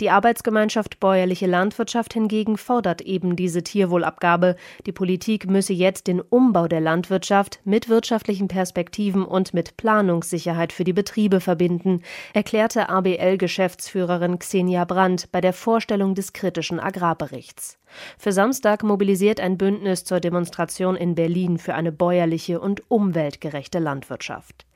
Die 0.00 0.10
Arbeitsgemeinschaft 0.10 1.00
Bäuerliche 1.00 1.46
Landwirtschaft 1.46 2.14
hingegen 2.14 2.56
fordert 2.56 3.00
eben 3.00 3.36
diese 3.36 3.62
Tierwohlabgabe. 3.62 4.56
Die 4.86 4.92
Politik 4.92 5.48
müsse 5.48 5.72
jetzt 5.72 6.06
den 6.06 6.20
Umbau 6.20 6.68
der 6.68 6.80
Landwirtschaft 6.80 7.60
mit 7.64 7.88
wirtschaftlichen 7.88 8.48
Perspektiven 8.48 9.24
und 9.24 9.54
mit 9.54 9.76
Planungssicherheit 9.76 10.72
für 10.72 10.84
die 10.84 10.92
Betriebe 10.92 11.40
verbinden, 11.40 12.02
erklärte 12.32 12.88
ABL-Geschäftsführerin 12.88 14.38
Xenia 14.38 14.84
Brandt 14.84 15.30
bei 15.32 15.40
der 15.40 15.52
Vorstellung 15.52 16.14
des 16.14 16.32
kritischen 16.32 16.80
Agrarberichts. 16.80 17.78
Für 18.18 18.32
Samstag 18.32 18.82
mobilisiert 18.82 19.40
ein 19.40 19.58
Bündnis 19.58 20.04
zur 20.04 20.20
Demonstration 20.20 20.96
in 20.96 21.14
Berlin 21.14 21.58
für 21.58 21.74
eine 21.74 21.92
bäuerliche 21.92 22.60
und 22.60 22.82
umweltgerechte 22.90 23.78
Landwirtschaft. 23.78 24.66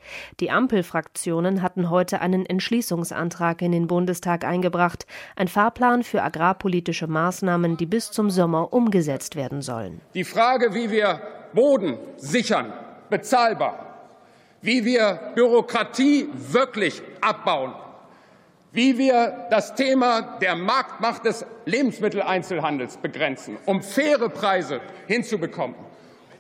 Die 0.41 0.51
Ampelfraktionen 0.51 1.61
hatten 1.61 1.91
heute 1.91 2.21
einen 2.21 2.47
Entschließungsantrag 2.47 3.61
in 3.63 3.73
den 3.73 3.87
Bundestag 3.87 4.45
eingebracht, 4.45 4.80
ein 5.37 5.49
Fahrplan 5.49 6.03
für 6.03 6.23
agrarpolitische 6.23 7.07
Maßnahmen, 7.07 7.77
die 7.77 7.87
bis 7.87 8.11
zum 8.11 8.31
Sommer 8.31 8.73
umgesetzt 8.73 9.37
werden 9.37 9.63
sollen. 9.63 10.01
Die 10.15 10.25
Frage, 10.25 10.75
wie 10.75 10.91
wir 10.91 11.21
Boden 11.53 11.99
sichern, 12.17 12.73
bezahlbar, 13.09 13.87
wie 14.63 14.85
wir 14.85 15.33
Bürokratie 15.35 16.29
wirklich 16.35 17.03
abbauen, 17.21 17.75
wie 18.73 18.97
wir 18.99 19.49
das 19.51 19.75
Thema 19.75 20.39
der 20.41 20.55
Marktmacht 20.55 21.25
des 21.25 21.45
Lebensmitteleinzelhandels 21.65 22.97
begrenzen, 22.99 23.57
um 23.67 23.83
faire 23.83 24.29
Preise 24.29 24.81
hinzubekommen 25.07 25.90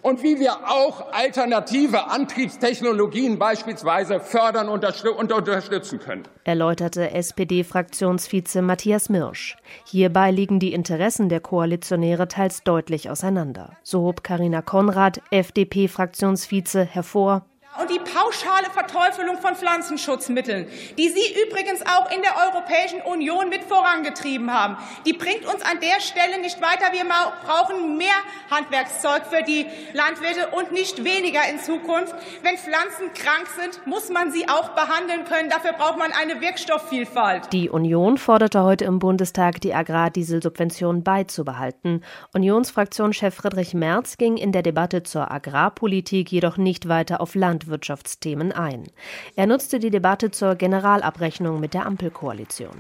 und 0.02 0.23
wie 0.23 0.38
wir 0.40 0.69
auch 0.69 1.12
alternative 1.12 2.11
Antriebstechnologien 2.11 3.38
beispielsweise 3.38 4.21
fördern 4.21 4.69
und 4.69 4.85
unterstützen 5.33 5.99
können. 5.99 6.25
Erläuterte 6.45 7.11
SPD-Fraktionsvize 7.11 8.62
Matthias 8.62 9.09
Mirsch. 9.09 9.57
Hierbei 9.87 10.30
liegen 10.30 10.59
die 10.59 10.73
Interessen 10.73 11.28
der 11.28 11.40
Koalitionäre 11.40 12.28
teils 12.28 12.62
deutlich 12.62 13.11
auseinander. 13.11 13.76
So 13.83 14.02
hob 14.02 14.25
Karina 14.25 14.62
Konrad, 14.62 15.21
FDP-Fraktionsvize, 15.30 16.85
hervor, 16.85 17.45
und 17.81 17.91
die 17.91 17.99
pauschale 17.99 18.71
Verteufelung 18.73 19.39
von 19.39 19.55
Pflanzenschutzmitteln, 19.55 20.67
die 20.99 21.09
Sie 21.09 21.43
übrigens 21.47 21.83
auch 21.83 22.11
in 22.11 22.23
der 22.23 22.37
Europäischen 22.53 23.01
Union 23.03 23.49
mit 23.49 23.65
vorangetrieben 23.65 24.53
haben, 24.53 24.77
die 25.07 25.13
bringt 25.13 25.47
uns 25.47 25.63
an 25.63 25.81
der 25.81 26.01
Stelle 26.01 26.41
nicht 26.41 26.61
weiter. 26.61 26.93
Wir 26.93 27.05
brauchen 27.45 27.97
mehr 27.97 28.09
Handwerkszeug 28.51 29.25
für 29.27 29.43
die 29.43 29.67
Landwirte 29.95 30.49
und 30.57 30.73
nicht 30.73 31.05
weniger 31.05 31.41
in 31.51 31.59
Zukunft. 31.59 32.15
Wenn 32.43 32.57
Pflanzen 32.59 33.13
krank 33.15 33.49
sind, 33.59 33.87
muss 33.87 34.11
man 34.11 34.31
sie 34.31 34.49
auch 34.49 34.71
behandeln 34.71 35.25
können. 35.25 35.49
Dafür 35.49 35.73
braucht 35.73 35.99
man 35.99 36.13
eine 36.13 36.41
Wirkstoffvielfalt. 36.41 37.53
Die 37.53 37.71
Union 37.71 38.19
forderte 38.19 38.63
heute 38.63 38.85
im 38.85 38.99
Bundestag, 38.99 39.61
die 39.61 39.75
Agrardieselsubvention 39.75 41.03
beizubehalten. 41.03 42.05
Unionsfraktionschef 42.35 43.35
Friedrich 43.35 43.75
Merz 43.75 44.19
ging 44.19 44.37
in 44.37 44.53
der 44.53 44.63
Debatte 44.63 45.03
zur 45.03 45.31
Agrarpolitik 45.31 46.31
jedoch 46.31 46.57
nicht 46.57 46.89
weiter 46.89 47.21
auf 47.21 47.35
Land 47.35 47.70
Landwirtschaftsthemen 47.71 48.53
ein. 48.53 48.89
Er 49.37 49.47
nutzte 49.47 49.79
die 49.79 49.91
Debatte 49.91 50.31
zur 50.31 50.57
Generalabrechnung 50.57 51.61
mit 51.61 51.75
der 51.75 51.87
Ampelkoalition. 51.87 52.75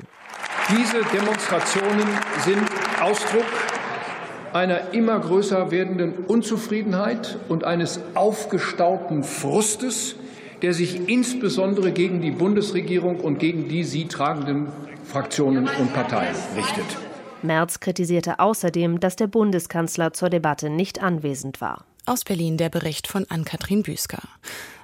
Diese 0.70 1.02
Demonstrationen 1.12 2.06
sind 2.44 2.68
Ausdruck 3.00 3.44
einer 4.52 4.92
immer 4.92 5.18
größer 5.20 5.70
werdenden 5.70 6.12
Unzufriedenheit 6.26 7.38
und 7.48 7.62
eines 7.62 8.00
aufgestauten 8.14 9.22
Frustes, 9.22 10.16
der 10.62 10.74
sich 10.74 11.08
insbesondere 11.08 11.92
gegen 11.92 12.20
die 12.20 12.32
Bundesregierung 12.32 13.20
und 13.20 13.38
gegen 13.38 13.68
die 13.68 13.84
sie 13.84 14.08
tragenden 14.08 14.68
Fraktionen 15.04 15.68
und 15.78 15.94
Parteien 15.94 16.34
richtet. 16.56 16.84
Merz 17.42 17.80
kritisierte 17.80 18.38
außerdem, 18.38 19.00
dass 19.00 19.16
der 19.16 19.28
Bundeskanzler 19.28 20.12
zur 20.12 20.30
Debatte 20.30 20.68
nicht 20.68 21.00
anwesend 21.02 21.60
war. 21.60 21.84
Aus 22.06 22.24
Berlin 22.24 22.56
der 22.56 22.70
Bericht 22.70 23.06
von 23.06 23.26
Ann-Kathrin 23.28 23.82
Büsker. 23.82 24.22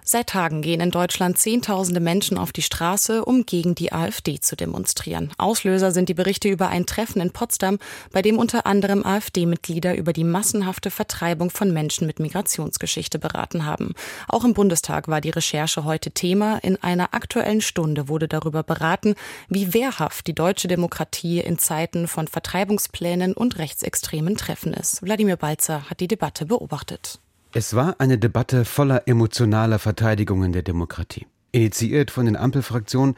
Seit 0.08 0.28
Tagen 0.28 0.62
gehen 0.62 0.80
in 0.80 0.92
Deutschland 0.92 1.36
Zehntausende 1.36 1.98
Menschen 1.98 2.38
auf 2.38 2.52
die 2.52 2.62
Straße, 2.62 3.24
um 3.24 3.44
gegen 3.44 3.74
die 3.74 3.92
AfD 3.92 4.38
zu 4.38 4.54
demonstrieren. 4.54 5.32
Auslöser 5.36 5.90
sind 5.90 6.08
die 6.08 6.14
Berichte 6.14 6.48
über 6.48 6.68
ein 6.68 6.86
Treffen 6.86 7.20
in 7.20 7.32
Potsdam, 7.32 7.80
bei 8.12 8.22
dem 8.22 8.38
unter 8.38 8.66
anderem 8.66 9.04
AfD-Mitglieder 9.04 9.96
über 9.96 10.12
die 10.12 10.22
massenhafte 10.22 10.92
Vertreibung 10.92 11.50
von 11.50 11.72
Menschen 11.72 12.06
mit 12.06 12.20
Migrationsgeschichte 12.20 13.18
beraten 13.18 13.66
haben. 13.66 13.94
Auch 14.28 14.44
im 14.44 14.54
Bundestag 14.54 15.08
war 15.08 15.20
die 15.20 15.30
Recherche 15.30 15.82
heute 15.82 16.12
Thema. 16.12 16.58
In 16.58 16.80
einer 16.80 17.12
aktuellen 17.12 17.60
Stunde 17.60 18.06
wurde 18.06 18.28
darüber 18.28 18.62
beraten, 18.62 19.16
wie 19.48 19.74
wehrhaft 19.74 20.28
die 20.28 20.36
deutsche 20.36 20.68
Demokratie 20.68 21.40
in 21.40 21.58
Zeiten 21.58 22.06
von 22.06 22.28
Vertreibungsplänen 22.28 23.32
und 23.32 23.58
rechtsextremen 23.58 24.36
Treffen 24.36 24.72
ist. 24.72 25.02
Wladimir 25.02 25.34
Balzer 25.36 25.90
hat 25.90 25.98
die 25.98 26.06
Debatte 26.06 26.46
beobachtet. 26.46 27.18
Es 27.58 27.74
war 27.74 28.00
eine 28.00 28.18
Debatte 28.18 28.66
voller 28.66 29.08
emotionaler 29.08 29.78
Verteidigungen 29.78 30.52
der 30.52 30.60
Demokratie. 30.60 31.26
Initiiert 31.52 32.10
von 32.10 32.26
den 32.26 32.36
Ampelfraktionen 32.36 33.14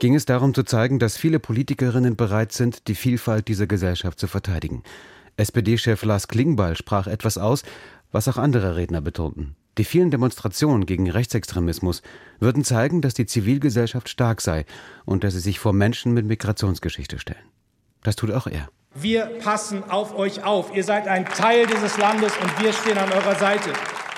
ging 0.00 0.16
es 0.16 0.24
darum 0.24 0.54
zu 0.54 0.64
zeigen, 0.64 0.98
dass 0.98 1.16
viele 1.16 1.38
Politikerinnen 1.38 2.16
bereit 2.16 2.50
sind, 2.50 2.88
die 2.88 2.96
Vielfalt 2.96 3.46
dieser 3.46 3.68
Gesellschaft 3.68 4.18
zu 4.18 4.26
verteidigen. 4.26 4.82
SPD-Chef 5.36 6.04
Lars 6.04 6.26
Klingbeil 6.26 6.76
sprach 6.76 7.06
etwas 7.06 7.38
aus, 7.38 7.62
was 8.10 8.26
auch 8.26 8.38
andere 8.38 8.74
Redner 8.74 9.02
betonten. 9.02 9.54
Die 9.78 9.84
vielen 9.84 10.10
Demonstrationen 10.10 10.84
gegen 10.84 11.08
Rechtsextremismus 11.08 12.02
würden 12.40 12.64
zeigen, 12.64 13.02
dass 13.02 13.14
die 13.14 13.26
Zivilgesellschaft 13.26 14.08
stark 14.08 14.40
sei 14.40 14.64
und 15.04 15.22
dass 15.22 15.34
sie 15.34 15.38
sich 15.38 15.60
vor 15.60 15.72
Menschen 15.72 16.12
mit 16.12 16.26
Migrationsgeschichte 16.26 17.20
stellen. 17.20 17.46
Das 18.02 18.16
tut 18.16 18.32
auch 18.32 18.48
er. 18.48 18.68
Wir 18.98 19.26
passen 19.26 19.84
auf 19.90 20.16
euch 20.16 20.42
auf. 20.42 20.74
Ihr 20.74 20.82
seid 20.82 21.06
ein 21.06 21.26
Teil 21.26 21.66
dieses 21.66 21.98
Landes 21.98 22.32
und 22.38 22.62
wir 22.62 22.72
stehen 22.72 22.96
an 22.96 23.12
eurer 23.12 23.34
Seite. 23.34 23.70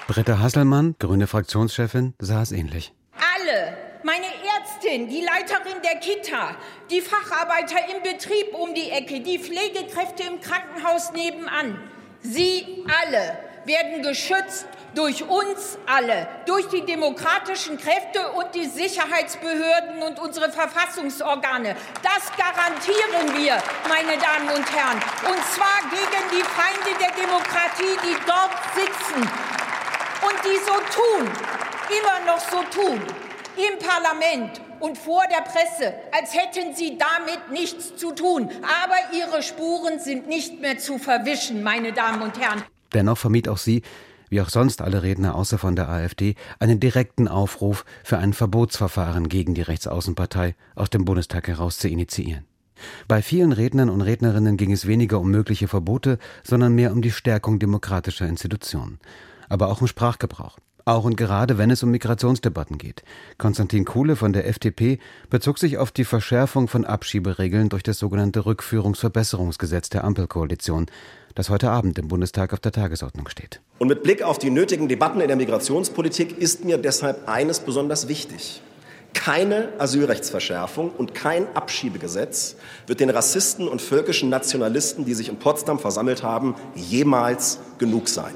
Britta 0.06 0.38
Hasselmann, 0.38 0.94
grüne 1.00 1.26
Fraktionschefin, 1.26 2.14
sah 2.20 2.42
es 2.42 2.52
ähnlich. 2.52 2.92
Alle, 3.12 3.76
meine 4.04 4.26
Ärztin, 4.26 5.08
die 5.08 5.20
Leiterin 5.20 5.82
der 5.82 5.98
Kita, 5.98 6.54
die 6.92 7.00
Facharbeiter 7.00 7.78
im 7.92 8.04
Betrieb 8.04 8.54
um 8.54 8.72
die 8.72 8.90
Ecke, 8.90 9.20
die 9.20 9.40
Pflegekräfte 9.40 10.22
im 10.22 10.40
Krankenhaus 10.40 11.12
nebenan, 11.12 11.76
sie 12.20 12.84
alle 13.02 13.36
werden 13.64 14.02
geschützt 14.02 14.68
durch 14.94 15.22
uns 15.24 15.78
alle, 15.86 16.28
durch 16.46 16.68
die 16.68 16.84
demokratischen 16.84 17.78
Kräfte 17.78 18.32
und 18.32 18.54
die 18.54 18.66
Sicherheitsbehörden 18.66 20.02
und 20.02 20.18
unsere 20.18 20.50
Verfassungsorgane. 20.50 21.76
Das 22.02 22.30
garantieren 22.36 23.36
wir, 23.36 23.62
meine 23.88 24.18
Damen 24.18 24.48
und 24.56 24.72
Herren. 24.74 24.98
Und 25.26 25.44
zwar 25.54 25.80
gegen 25.90 26.24
die 26.32 26.44
Feinde 26.44 26.98
der 27.00 27.12
Demokratie, 27.12 27.96
die 28.04 28.16
dort 28.26 28.56
sitzen 28.74 29.22
und 30.22 30.38
die 30.44 30.58
so 30.64 30.74
tun, 30.94 31.30
immer 31.90 32.32
noch 32.32 32.40
so 32.40 32.62
tun, 32.70 33.00
im 33.56 33.78
Parlament 33.78 34.60
und 34.80 34.96
vor 34.96 35.22
der 35.30 35.42
Presse, 35.42 35.94
als 36.12 36.34
hätten 36.34 36.74
sie 36.74 36.98
damit 36.98 37.50
nichts 37.50 37.96
zu 37.96 38.12
tun. 38.12 38.50
Aber 38.62 39.16
ihre 39.16 39.42
Spuren 39.42 39.98
sind 39.98 40.28
nicht 40.28 40.60
mehr 40.60 40.78
zu 40.78 40.98
verwischen, 40.98 41.62
meine 41.62 41.92
Damen 41.92 42.22
und 42.22 42.38
Herren. 42.38 42.62
Dennoch 42.92 43.18
vermied 43.18 43.48
auch 43.48 43.58
sie, 43.58 43.82
wie 44.30 44.40
auch 44.40 44.48
sonst 44.48 44.82
alle 44.82 45.02
Redner 45.02 45.34
außer 45.34 45.58
von 45.58 45.76
der 45.76 45.88
AfD, 45.88 46.34
einen 46.58 46.80
direkten 46.80 47.28
Aufruf 47.28 47.84
für 48.04 48.18
ein 48.18 48.32
Verbotsverfahren 48.32 49.28
gegen 49.28 49.54
die 49.54 49.62
Rechtsaußenpartei 49.62 50.54
aus 50.74 50.90
dem 50.90 51.04
Bundestag 51.04 51.48
heraus 51.48 51.78
zu 51.78 51.88
initiieren. 51.88 52.44
Bei 53.08 53.22
vielen 53.22 53.52
Rednern 53.52 53.90
und 53.90 54.02
Rednerinnen 54.02 54.56
ging 54.56 54.72
es 54.72 54.86
weniger 54.86 55.20
um 55.20 55.30
mögliche 55.30 55.68
Verbote, 55.68 56.18
sondern 56.44 56.74
mehr 56.74 56.92
um 56.92 57.02
die 57.02 57.10
Stärkung 57.10 57.58
demokratischer 57.58 58.26
Institutionen. 58.26 58.98
Aber 59.48 59.68
auch 59.68 59.80
um 59.80 59.86
Sprachgebrauch. 59.86 60.58
Auch 60.88 61.04
und 61.04 61.18
gerade 61.18 61.58
wenn 61.58 61.70
es 61.70 61.82
um 61.82 61.90
Migrationsdebatten 61.90 62.78
geht. 62.78 63.02
Konstantin 63.36 63.84
Kuhle 63.84 64.16
von 64.16 64.32
der 64.32 64.48
FDP 64.48 64.98
bezog 65.28 65.58
sich 65.58 65.76
auf 65.76 65.92
die 65.92 66.06
Verschärfung 66.06 66.66
von 66.66 66.86
Abschieberegeln 66.86 67.68
durch 67.68 67.82
das 67.82 67.98
sogenannte 67.98 68.46
Rückführungsverbesserungsgesetz 68.46 69.90
der 69.90 70.04
Ampelkoalition, 70.04 70.86
das 71.34 71.50
heute 71.50 71.70
Abend 71.70 71.98
im 71.98 72.08
Bundestag 72.08 72.54
auf 72.54 72.60
der 72.60 72.72
Tagesordnung 72.72 73.28
steht. 73.28 73.60
Und 73.78 73.88
mit 73.88 74.02
Blick 74.02 74.22
auf 74.22 74.38
die 74.38 74.48
nötigen 74.48 74.88
Debatten 74.88 75.20
in 75.20 75.28
der 75.28 75.36
Migrationspolitik 75.36 76.38
ist 76.38 76.64
mir 76.64 76.78
deshalb 76.78 77.28
eines 77.28 77.60
besonders 77.60 78.08
wichtig. 78.08 78.62
Keine 79.12 79.68
Asylrechtsverschärfung 79.78 80.90
und 80.90 81.14
kein 81.14 81.54
Abschiebegesetz 81.54 82.56
wird 82.86 83.00
den 83.00 83.10
Rassisten 83.10 83.68
und 83.68 83.82
völkischen 83.82 84.30
Nationalisten, 84.30 85.04
die 85.04 85.12
sich 85.12 85.28
in 85.28 85.38
Potsdam 85.38 85.78
versammelt 85.78 86.22
haben, 86.22 86.54
jemals 86.74 87.58
genug 87.76 88.08
sein. 88.08 88.32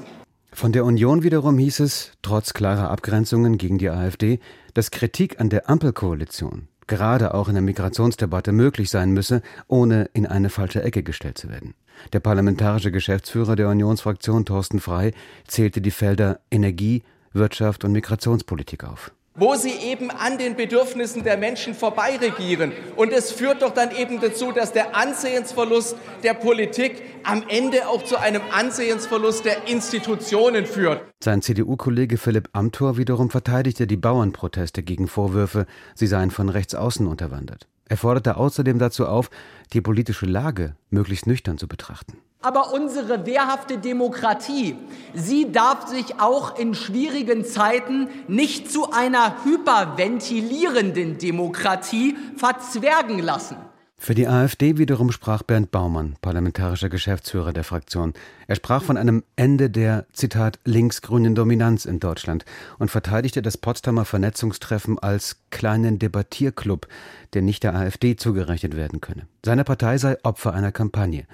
Von 0.53 0.71
der 0.71 0.85
Union 0.85 1.23
wiederum 1.23 1.57
hieß 1.57 1.79
es, 1.79 2.11
trotz 2.21 2.53
klarer 2.53 2.91
Abgrenzungen 2.91 3.57
gegen 3.57 3.79
die 3.79 3.89
AfD, 3.89 4.39
dass 4.73 4.91
Kritik 4.91 5.41
an 5.41 5.49
der 5.49 5.69
Ampelkoalition 5.69 6.67
gerade 6.85 7.33
auch 7.33 7.47
in 7.47 7.55
der 7.55 7.63
Migrationsdebatte 7.63 8.51
möglich 8.51 8.89
sein 8.89 9.11
müsse, 9.11 9.41
ohne 9.67 10.09
in 10.13 10.25
eine 10.25 10.49
falsche 10.49 10.83
Ecke 10.83 11.01
gestellt 11.01 11.37
zu 11.37 11.49
werden. 11.49 11.73
Der 12.11 12.19
parlamentarische 12.19 12.91
Geschäftsführer 12.91 13.55
der 13.55 13.69
Unionsfraktion 13.69 14.45
Thorsten 14.45 14.79
Frei 14.79 15.13
zählte 15.47 15.81
die 15.81 15.91
Felder 15.91 16.39
Energie, 16.51 17.03
Wirtschaft 17.31 17.83
und 17.83 17.93
Migrationspolitik 17.93 18.83
auf 18.83 19.11
wo 19.35 19.55
sie 19.55 19.71
eben 19.71 20.11
an 20.11 20.37
den 20.37 20.55
Bedürfnissen 20.55 21.23
der 21.23 21.37
Menschen 21.37 21.73
vorbeiregieren. 21.73 22.71
Und 22.95 23.11
es 23.11 23.31
führt 23.31 23.61
doch 23.61 23.73
dann 23.73 23.91
eben 23.95 24.21
dazu, 24.21 24.51
dass 24.51 24.73
der 24.73 24.95
Ansehensverlust 24.95 25.95
der 26.23 26.33
Politik 26.33 27.01
am 27.23 27.43
Ende 27.47 27.87
auch 27.87 28.03
zu 28.03 28.17
einem 28.17 28.41
Ansehensverlust 28.51 29.45
der 29.45 29.67
Institutionen 29.67 30.65
führt. 30.65 31.01
Sein 31.23 31.41
CDU-Kollege 31.41 32.17
Philipp 32.17 32.49
Amthor 32.53 32.97
wiederum 32.97 33.29
verteidigte 33.29 33.87
die 33.87 33.97
Bauernproteste 33.97 34.83
gegen 34.83 35.07
Vorwürfe, 35.07 35.65
sie 35.95 36.07
seien 36.07 36.31
von 36.31 36.49
rechts 36.49 36.75
außen 36.75 37.07
unterwandert. 37.07 37.67
Er 37.85 37.97
forderte 37.97 38.37
außerdem 38.37 38.79
dazu 38.79 39.07
auf, 39.07 39.29
die 39.73 39.81
politische 39.81 40.25
Lage 40.25 40.75
möglichst 40.89 41.27
nüchtern 41.27 41.57
zu 41.57 41.67
betrachten. 41.67 42.17
Aber 42.43 42.73
unsere 42.73 43.25
wehrhafte 43.25 43.77
Demokratie, 43.77 44.75
sie 45.13 45.51
darf 45.53 45.87
sich 45.87 46.19
auch 46.19 46.59
in 46.59 46.75
schwierigen 46.75 47.45
Zeiten 47.45 48.09
nicht 48.27 48.69
zu 48.69 48.91
einer 48.91 49.45
hyperventilierenden 49.45 51.17
Demokratie 51.17 52.17
verzwergen 52.35 53.19
lassen. 53.19 53.55
Für 53.97 54.15
die 54.15 54.27
AfD 54.27 54.77
wiederum 54.77 55.13
sprach 55.13 55.43
Bernd 55.43 55.71
Baumann, 55.71 56.17
parlamentarischer 56.21 56.89
Geschäftsführer 56.89 57.53
der 57.53 57.63
Fraktion. 57.63 58.11
Er 58.47 58.57
sprach 58.57 58.83
von 58.83 58.97
einem 58.97 59.23
Ende 59.37 59.69
der, 59.69 60.05
Zitat, 60.11 60.59
linksgrünen 60.65 61.35
Dominanz 61.35 61.85
in 61.85 62.01
Deutschland 62.01 62.43
und 62.79 62.91
verteidigte 62.91 63.41
das 63.41 63.55
Potsdamer 63.55 64.03
Vernetzungstreffen 64.03 64.99
als 64.99 65.37
kleinen 65.51 65.99
Debattierclub, 65.99 66.89
der 67.31 67.43
nicht 67.43 67.63
der 67.63 67.75
AfD 67.75 68.17
zugerechnet 68.17 68.75
werden 68.75 68.99
könne. 68.99 69.27
Seine 69.45 69.63
Partei 69.63 69.97
sei 69.97 70.17
Opfer 70.23 70.53
einer 70.53 70.73
Kampagne. 70.73 71.25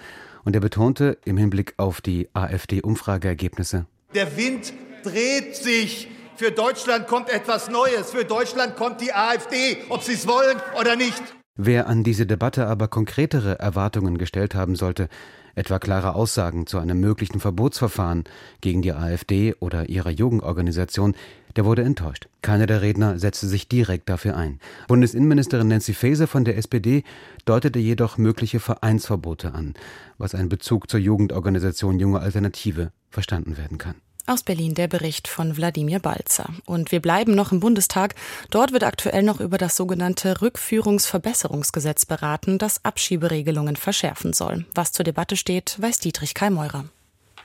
Und 0.43 0.55
er 0.55 0.61
betonte 0.61 1.17
im 1.25 1.37
Hinblick 1.37 1.73
auf 1.77 2.01
die 2.01 2.29
AfD-Umfrageergebnisse. 2.33 3.85
Der 4.15 4.37
Wind 4.37 4.73
dreht 5.03 5.55
sich. 5.55 6.07
Für 6.35 6.51
Deutschland 6.51 7.07
kommt 7.07 7.29
etwas 7.29 7.69
Neues. 7.69 8.11
Für 8.11 8.23
Deutschland 8.23 8.77
kommt 8.77 9.01
die 9.01 9.13
AfD, 9.13 9.77
ob 9.89 10.03
sie 10.03 10.13
es 10.13 10.25
wollen 10.25 10.57
oder 10.79 10.95
nicht. 10.95 11.21
Wer 11.55 11.87
an 11.87 12.05
diese 12.05 12.25
Debatte 12.25 12.67
aber 12.67 12.87
konkretere 12.87 13.59
Erwartungen 13.59 14.17
gestellt 14.17 14.55
haben 14.55 14.75
sollte, 14.75 15.09
etwa 15.55 15.79
klare 15.79 16.15
Aussagen 16.15 16.67
zu 16.67 16.77
einem 16.79 16.99
möglichen 16.99 17.39
Verbotsverfahren 17.39 18.23
gegen 18.61 18.81
die 18.81 18.93
AfD 18.93 19.55
oder 19.59 19.89
ihrer 19.89 20.09
Jugendorganisation, 20.09 21.15
der 21.55 21.65
wurde 21.65 21.83
enttäuscht. 21.83 22.27
Keiner 22.41 22.67
der 22.67 22.81
Redner 22.81 23.19
setzte 23.19 23.47
sich 23.47 23.67
direkt 23.67 24.09
dafür 24.09 24.37
ein. 24.37 24.59
Bundesinnenministerin 24.87 25.67
Nancy 25.67 25.93
Faeser 25.93 26.27
von 26.27 26.45
der 26.45 26.57
SPD 26.57 27.03
deutete 27.45 27.79
jedoch 27.79 28.17
mögliche 28.17 28.59
Vereinsverbote 28.59 29.53
an, 29.53 29.73
was 30.17 30.35
ein 30.35 30.49
Bezug 30.49 30.89
zur 30.89 30.99
Jugendorganisation 30.99 31.99
Junge 31.99 32.19
Alternative 32.19 32.91
verstanden 33.09 33.57
werden 33.57 33.77
kann. 33.77 33.95
Aus 34.29 34.43
Berlin 34.43 34.75
der 34.75 34.87
Bericht 34.87 35.27
von 35.27 35.57
Wladimir 35.57 35.97
Balzer. 35.97 36.49
Und 36.65 36.91
wir 36.91 37.01
bleiben 37.01 37.33
noch 37.33 37.51
im 37.51 37.59
Bundestag. 37.59 38.13
Dort 38.51 38.71
wird 38.71 38.83
aktuell 38.83 39.23
noch 39.23 39.39
über 39.39 39.57
das 39.57 39.75
sogenannte 39.75 40.41
Rückführungsverbesserungsgesetz 40.43 42.05
beraten, 42.05 42.59
das 42.59 42.85
Abschieberegelungen 42.85 43.75
verschärfen 43.75 44.33
soll. 44.33 44.65
Was 44.75 44.91
zur 44.91 45.03
Debatte 45.03 45.35
steht, 45.35 45.77
weiß 45.81 45.97
Dietrich 45.97 46.35
Kai-Meurer. 46.35 46.85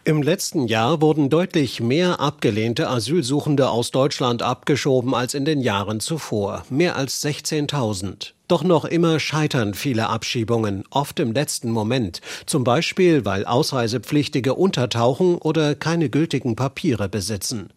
Im 0.05 0.21
letzten 0.21 0.67
Jahr 0.67 1.01
wurden 1.01 1.31
deutlich 1.31 1.81
mehr 1.81 2.21
abgelehnte 2.21 2.91
Asylsuchende 2.91 3.71
aus 3.71 3.91
Deutschland 3.91 4.43
abgeschoben 4.43 5.15
als 5.15 5.33
in 5.33 5.47
den 5.47 5.63
Jahren 5.63 6.01
zuvor. 6.01 6.67
Mehr 6.69 6.97
als 6.97 7.25
16.000. 7.25 8.33
Doch 8.47 8.63
noch 8.63 8.85
immer 8.85 9.21
scheitern 9.21 9.73
viele 9.73 10.11
Abschiebungen, 10.11 10.85
oft 10.91 11.19
im 11.19 11.33
letzten 11.33 11.71
Moment, 11.71 12.21
zum 12.45 12.63
Beispiel 12.63 13.25
weil 13.25 13.47
Ausreisepflichtige 13.47 14.53
untertauchen 14.53 15.37
oder 15.37 15.75
keine 15.75 16.11
gültigen 16.11 16.55
Papiere 16.55 17.09
besitzen. 17.09 17.71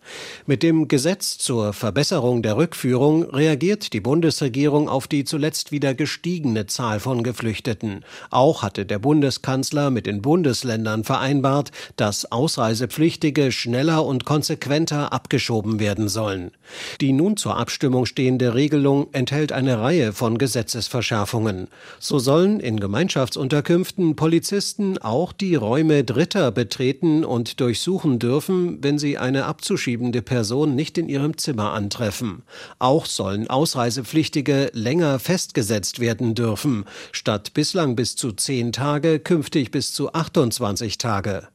Mit 0.46 0.64
dem 0.64 0.90
Gesetz 0.90 1.38
zur 1.38 1.72
Verbesserung 1.72 2.42
der 2.42 2.58
Rückführung 2.58 3.24
reagiert 3.24 3.94
die 3.94 4.02
Bundesregierung 4.02 4.90
auf 4.90 5.08
die 5.08 5.24
zuletzt 5.24 5.72
wieder 5.72 5.94
gestiegene 5.94 6.66
Zahl 6.66 7.00
von 7.00 7.24
Geflüchteten. 7.24 8.04
Auch 8.30 8.62
hatte 8.62 8.86
der 8.86 9.00
Bundeskanzler 9.00 9.90
mit 9.90 10.06
den 10.06 10.22
Bundesländern 10.22 11.06
vereinbart, 11.06 11.72
dass 11.96 12.30
Ausreisepflichtige 12.30 13.54
schneller 13.54 14.06
und 14.06 14.26
konsequenter 14.26 15.14
abgeschoben 15.14 15.80
werden 15.80 16.10
sollen. 16.10 16.52
Die 17.00 17.14
nun 17.14 17.38
zur 17.38 17.56
Abstimmung 17.56 18.06
stehende 18.06 18.54
Regelung 18.54 19.08
enthält 19.14 19.54
eine 19.54 19.80
Reihe 19.80 20.12
von 20.12 20.38
Gesetzen 20.38 20.57
Gesetzesverschärfungen. 20.58 21.68
So 22.00 22.18
sollen 22.18 22.60
in 22.60 22.80
Gemeinschaftsunterkünften 22.80 24.16
Polizisten 24.16 24.98
auch 24.98 25.32
die 25.32 25.54
Räume 25.54 26.04
Dritter 26.04 26.52
betreten 26.52 27.24
und 27.24 27.60
durchsuchen 27.60 28.18
dürfen, 28.18 28.80
wenn 28.82 28.98
sie 28.98 29.20
eine 29.20 29.46
abzuschiebende 29.46 30.24
Person 30.24 30.74
nicht 30.74 30.98
in 30.98 31.10
ihrem 31.10 31.38
Zimmer 31.38 31.74
antreffen. 31.74 32.42
Auch 32.80 33.06
sollen 33.06 33.48
Ausreisepflichtige 33.48 34.72
länger 34.74 35.20
festgesetzt 35.20 36.00
werden 36.00 36.34
dürfen, 36.34 36.86
statt 37.12 37.54
bislang 37.54 37.96
bis 37.96 38.16
zu 38.16 38.32
zehn 38.32 38.72
Tage, 38.72 39.20
künftig 39.20 39.70
bis 39.70 39.94
zu 39.94 40.12
28 40.12 40.98
Tage. 40.98 41.50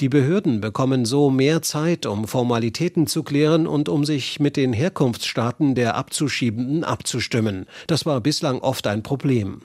Die 0.00 0.08
Behörden 0.08 0.60
bekommen 0.60 1.04
so 1.04 1.30
mehr 1.30 1.62
Zeit, 1.62 2.06
um 2.06 2.26
Formalitäten 2.26 3.06
zu 3.06 3.22
klären 3.22 3.66
und 3.66 3.88
um 3.88 4.04
sich 4.04 4.40
mit 4.40 4.56
den 4.56 4.72
Herkunftsstaaten 4.72 5.74
der 5.74 5.94
Abzuschiebenden 5.94 6.84
abzustimmen. 6.84 7.66
Das 7.86 8.06
war 8.06 8.20
bislang 8.20 8.60
oft 8.60 8.86
ein 8.86 9.02
Problem. 9.02 9.62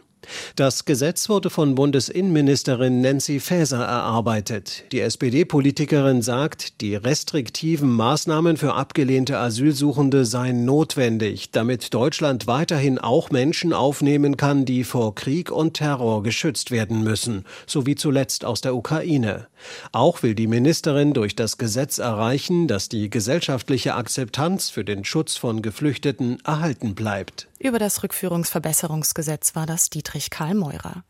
Das 0.56 0.86
Gesetz 0.86 1.30
wurde 1.30 1.50
von 1.50 1.76
Bundesinnenministerin 1.76 3.02
Nancy 3.02 3.40
Faeser 3.40 3.84
erarbeitet. 3.84 4.84
Die 4.92 5.00
SPD-Politikerin 5.00 6.22
sagt, 6.22 6.82
die 6.82 6.96
restriktiven 6.96 7.90
Maßnahmen 7.90 8.58
für 8.58 8.74
abgelehnte 8.74 9.38
Asylsuchende 9.38 10.26
seien 10.26 10.66
notwendig, 10.66 11.52
damit 11.52 11.94
Deutschland 11.94 12.48
weiterhin 12.48 13.00
auch 13.00 13.32
Menschen 13.32 13.74
aufnehmen 13.74 14.38
kann, 14.38 14.66
die 14.66 14.84
vor 14.84 15.16
Krieg 15.16 15.52
und 15.52 15.76
Terror 15.76 16.24
geschützt 16.24 16.72
werden 16.72 17.04
müssen, 17.04 17.46
so 17.68 17.86
wie 17.86 17.96
zuletzt 17.96 18.46
aus 18.46 18.62
der 18.62 18.76
Ukraine. 18.76 19.48
Auch 19.92 20.24
will 20.24 20.36
die 20.36 20.48
Ministerin 20.48 21.14
durch 21.14 21.36
das 21.36 21.58
Gesetz 21.58 21.98
erreichen, 21.98 22.68
dass 22.68 22.90
die 22.90 23.10
gesellschaftliche 23.10 23.96
Akzeptanz 23.96 24.70
für 24.70 24.84
den 24.84 25.06
Schutz 25.06 25.38
von 25.38 25.62
Geflüchteten 25.62 26.38
erhalten 26.46 26.96
bleibt. 26.96 27.48
Über 27.62 27.78
das 27.78 28.02
Rückführungsverbesserungsgesetz 28.02 29.56
war 29.56 29.68
das 29.68 29.92
Dietrich 29.92 30.32
Karl 30.32 30.56
Meurer. 30.56 31.04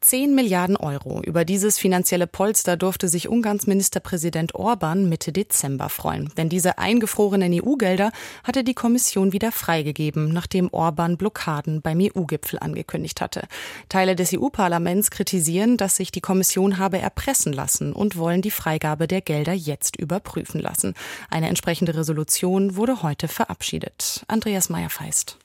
10 0.00 0.34
Milliarden 0.34 0.76
Euro. 0.76 1.22
Über 1.22 1.44
dieses 1.44 1.78
finanzielle 1.78 2.26
Polster 2.26 2.76
durfte 2.76 3.08
sich 3.08 3.28
Ungarns 3.28 3.68
Ministerpräsident 3.68 4.56
Orban 4.56 5.08
Mitte 5.08 5.32
Dezember 5.32 5.88
freuen. 5.88 6.32
Denn 6.36 6.48
diese 6.48 6.78
eingefrorenen 6.78 7.52
EU-Gelder 7.62 8.10
hatte 8.42 8.64
die 8.64 8.74
Kommission 8.74 9.32
wieder 9.32 9.52
freigegeben, 9.52 10.32
nachdem 10.32 10.70
Orban 10.72 11.16
Blockaden 11.16 11.82
beim 11.82 12.00
EU-Gipfel 12.00 12.58
angekündigt 12.58 13.20
hatte. 13.20 13.46
Teile 13.88 14.16
des 14.16 14.34
EU-Parlaments 14.34 15.12
kritisieren, 15.12 15.76
dass 15.76 15.94
sich 15.94 16.10
die 16.10 16.20
Kommission 16.20 16.78
habe 16.78 16.98
erpressen 16.98 17.52
lassen 17.52 17.92
und 17.92 18.16
wollen 18.16 18.42
die 18.42 18.50
Freigabe 18.50 19.06
der 19.06 19.20
Gelder 19.20 19.52
jetzt 19.52 19.94
überprüfen 19.94 20.60
lassen. 20.60 20.94
Eine 21.30 21.48
entsprechende 21.48 21.94
Resolution 21.94 22.74
wurde 22.74 23.04
heute 23.04 23.28
verabschiedet. 23.28 24.24
Andreas 24.26 24.68
Meyer-Feist. 24.68 25.38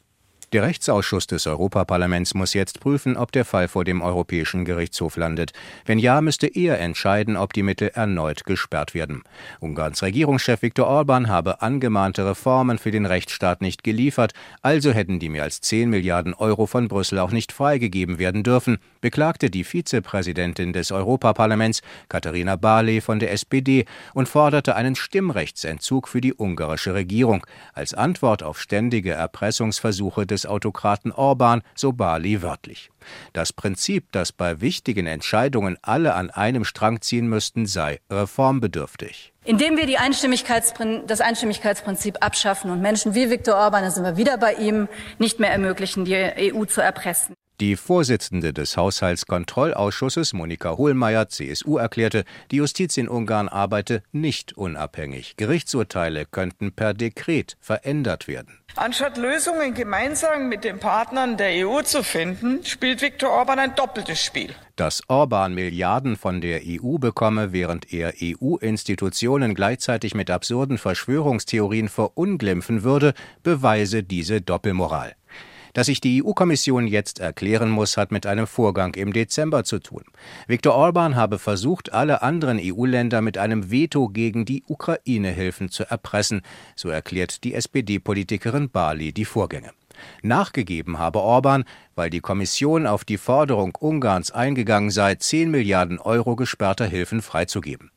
Der 0.54 0.64
Rechtsausschuss 0.64 1.28
des 1.28 1.46
Europaparlaments 1.46 2.34
muss 2.34 2.54
jetzt 2.54 2.80
prüfen, 2.80 3.18
ob 3.18 3.34
der 3.34 3.44
Fall 3.44 3.68
vor 3.68 3.84
dem 3.84 4.02
Europäischen 4.02 4.64
Gerichtshof 4.64 5.18
landet. 5.18 5.52
Wenn 5.84 6.00
ja, 6.00 6.22
müsste 6.22 6.48
er 6.48 6.80
entscheiden, 6.80 7.36
ob 7.36 7.52
die 7.52 7.64
Mittel 7.64 7.92
erneut 7.94 8.46
gesperrt 8.46 8.94
werden. 8.94 9.24
Ungarns 9.60 10.02
Regierungschef 10.02 10.62
Viktor 10.62 10.88
Orban 10.88 11.28
habe 11.28 11.62
angemahnte 11.62 12.26
Reformen 12.26 12.78
für 12.78 12.92
den 12.92 13.06
Rechtsstaat 13.06 13.62
nicht 13.62 13.84
geliefert, 13.84 14.32
also 14.62 14.92
hätten 14.92 15.20
die 15.20 15.28
mehr 15.28 15.44
als 15.44 15.60
10 15.60 15.90
Milliarden 15.90 16.34
Euro 16.34 16.66
von 16.66 16.88
Brüssel 16.88 17.20
auch 17.20 17.32
nicht 17.32 17.52
freigegeben 17.52 18.18
werden 18.18 18.44
dürfen, 18.44 18.78
beklagte 19.02 19.50
die 19.50 19.66
Vizepräsidentin 19.66 20.72
des 20.72 20.94
Europaparlaments, 20.94 21.82
Katharina 22.08 22.56
Barley 22.56 23.02
von 23.02 23.20
der 23.20 23.34
SPD, 23.34 23.84
und 24.14 24.30
forderte 24.30 24.78
einen 24.78 24.96
Stimmrechtsentzug 24.96 26.08
für 26.08 26.22
die 26.22 26.34
ungarische 26.34 26.94
Regierung 26.94 27.46
als 27.74 27.94
Antwort 27.94 28.44
auf 28.44 28.62
ständige 28.62 29.12
Erpressungsversuche 29.12 30.26
des 30.26 30.37
des 30.38 30.46
Autokraten 30.46 31.12
Orban, 31.12 31.62
so 31.76 31.92
Bali 31.94 32.42
wörtlich. 32.42 32.92
Das 33.34 33.54
Prinzip, 33.54 34.12
dass 34.12 34.32
bei 34.32 34.62
wichtigen 34.62 35.08
Entscheidungen 35.08 35.78
alle 35.82 36.14
an 36.14 36.30
einem 36.30 36.64
Strang 36.64 37.02
ziehen 37.02 37.28
müssten, 37.28 37.66
sei 37.66 38.00
reformbedürftig. 38.12 39.34
Indem 39.46 39.78
wir 39.78 39.86
Einstimmigkeitsprin 39.98 41.04
das 41.08 41.22
Einstimmigkeitsprinzip 41.22 42.18
abschaffen 42.24 42.70
und 42.70 42.82
Menschen 42.82 43.16
wie 43.16 43.30
Viktor 43.30 43.56
Orban, 43.56 43.84
da 43.84 43.92
sind 43.92 44.04
wir 44.04 44.18
wieder 44.18 44.38
bei 44.38 44.54
ihm, 44.54 44.88
nicht 45.18 45.40
mehr 45.40 45.52
ermöglichen, 45.52 46.06
die 46.06 46.16
EU 46.16 46.66
zu 46.66 46.82
erpressen. 46.82 47.34
Die 47.60 47.76
Vorsitzende 47.76 48.54
des 48.54 48.78
Haushaltskontrollausschusses, 48.78 50.34
Monika 50.34 50.78
Hohlmeier, 50.78 51.28
CSU, 51.28 51.78
erklärte, 51.78 52.24
die 52.52 52.58
Justiz 52.58 52.98
in 52.98 53.10
Ungarn 53.10 53.50
arbeite 53.50 54.04
nicht 54.12 54.56
unabhängig. 54.56 55.38
Gerichtsurteile 55.38 56.28
könnten 56.28 56.72
per 56.72 56.94
Dekret 56.94 57.58
verändert 57.60 58.28
werden. 58.28 58.60
Anstatt 58.76 59.18
Lösungen 59.18 59.74
gemeinsam 59.74 60.50
mit 60.50 60.64
den 60.64 60.78
Partnern 60.78 61.36
der 61.36 61.68
EU 61.68 61.82
zu 61.82 62.04
finden, 62.04 62.64
spielt 62.64 63.02
Viktor 63.02 63.32
Orban 63.32 63.58
ein 63.58 63.74
doppeltes 63.74 64.24
Spiel. 64.24 64.54
Dass 64.76 65.02
Orban 65.08 65.56
Milliarden 65.56 66.16
von 66.16 66.42
der 66.42 66.62
EU 66.64 67.00
bekomme, 67.00 67.54
während 67.54 67.92
er 67.92 68.14
EU-Institutionen 68.22 69.56
gleichzeitig 69.56 70.14
mit 70.14 70.30
absurden 70.30 70.78
Verschwörungstheorien 70.78 71.90
verunglimpfen 71.90 72.84
würde, 72.84 73.16
beweise 73.42 74.04
diese 74.04 74.42
Doppelmoral. 74.42 75.16
Dass 75.78 75.86
sich 75.86 76.02
die 76.02 76.24
EU-Kommission 76.24 76.88
jetzt 76.88 77.20
erklären 77.20 77.70
muss, 77.70 77.98
hat 77.98 78.12
mit 78.12 78.26
einem 78.26 78.48
Vorgang 78.48 78.96
im 78.96 79.14
Dezember 79.14 79.64
zu 79.64 79.78
tun. 79.78 80.02
Viktor 80.48 80.74
Orban 80.74 81.16
habe 81.16 81.38
versucht, 81.38 81.94
alle 81.94 82.24
anderen 82.24 82.60
EU-Länder 82.60 83.22
mit 83.22 83.38
einem 83.38 83.70
Veto 83.70 84.08
gegen 84.08 84.44
die 84.44 84.64
Ukraine-Hilfen 84.68 85.70
zu 85.70 85.84
erpressen, 85.84 86.42
so 86.76 86.90
erklärt 86.90 87.44
die 87.44 87.54
SPD-Politikerin 87.54 88.72
Bali 88.72 89.14
die 89.14 89.26
Vorgänge. 89.26 89.70
Nachgegeben 90.24 90.98
habe 90.98 91.20
Orban, 91.20 91.64
weil 91.94 92.10
die 92.10 92.22
Kommission 92.22 92.88
auf 92.88 93.06
die 93.06 93.20
Forderung 93.20 93.76
Ungarns 93.80 94.32
eingegangen 94.32 94.90
sei, 94.90 95.14
10 95.14 95.52
Milliarden 95.52 96.00
Euro 96.00 96.36
gesperrter 96.36 96.88
Hilfen 96.88 97.22
freizugeben. 97.22 97.92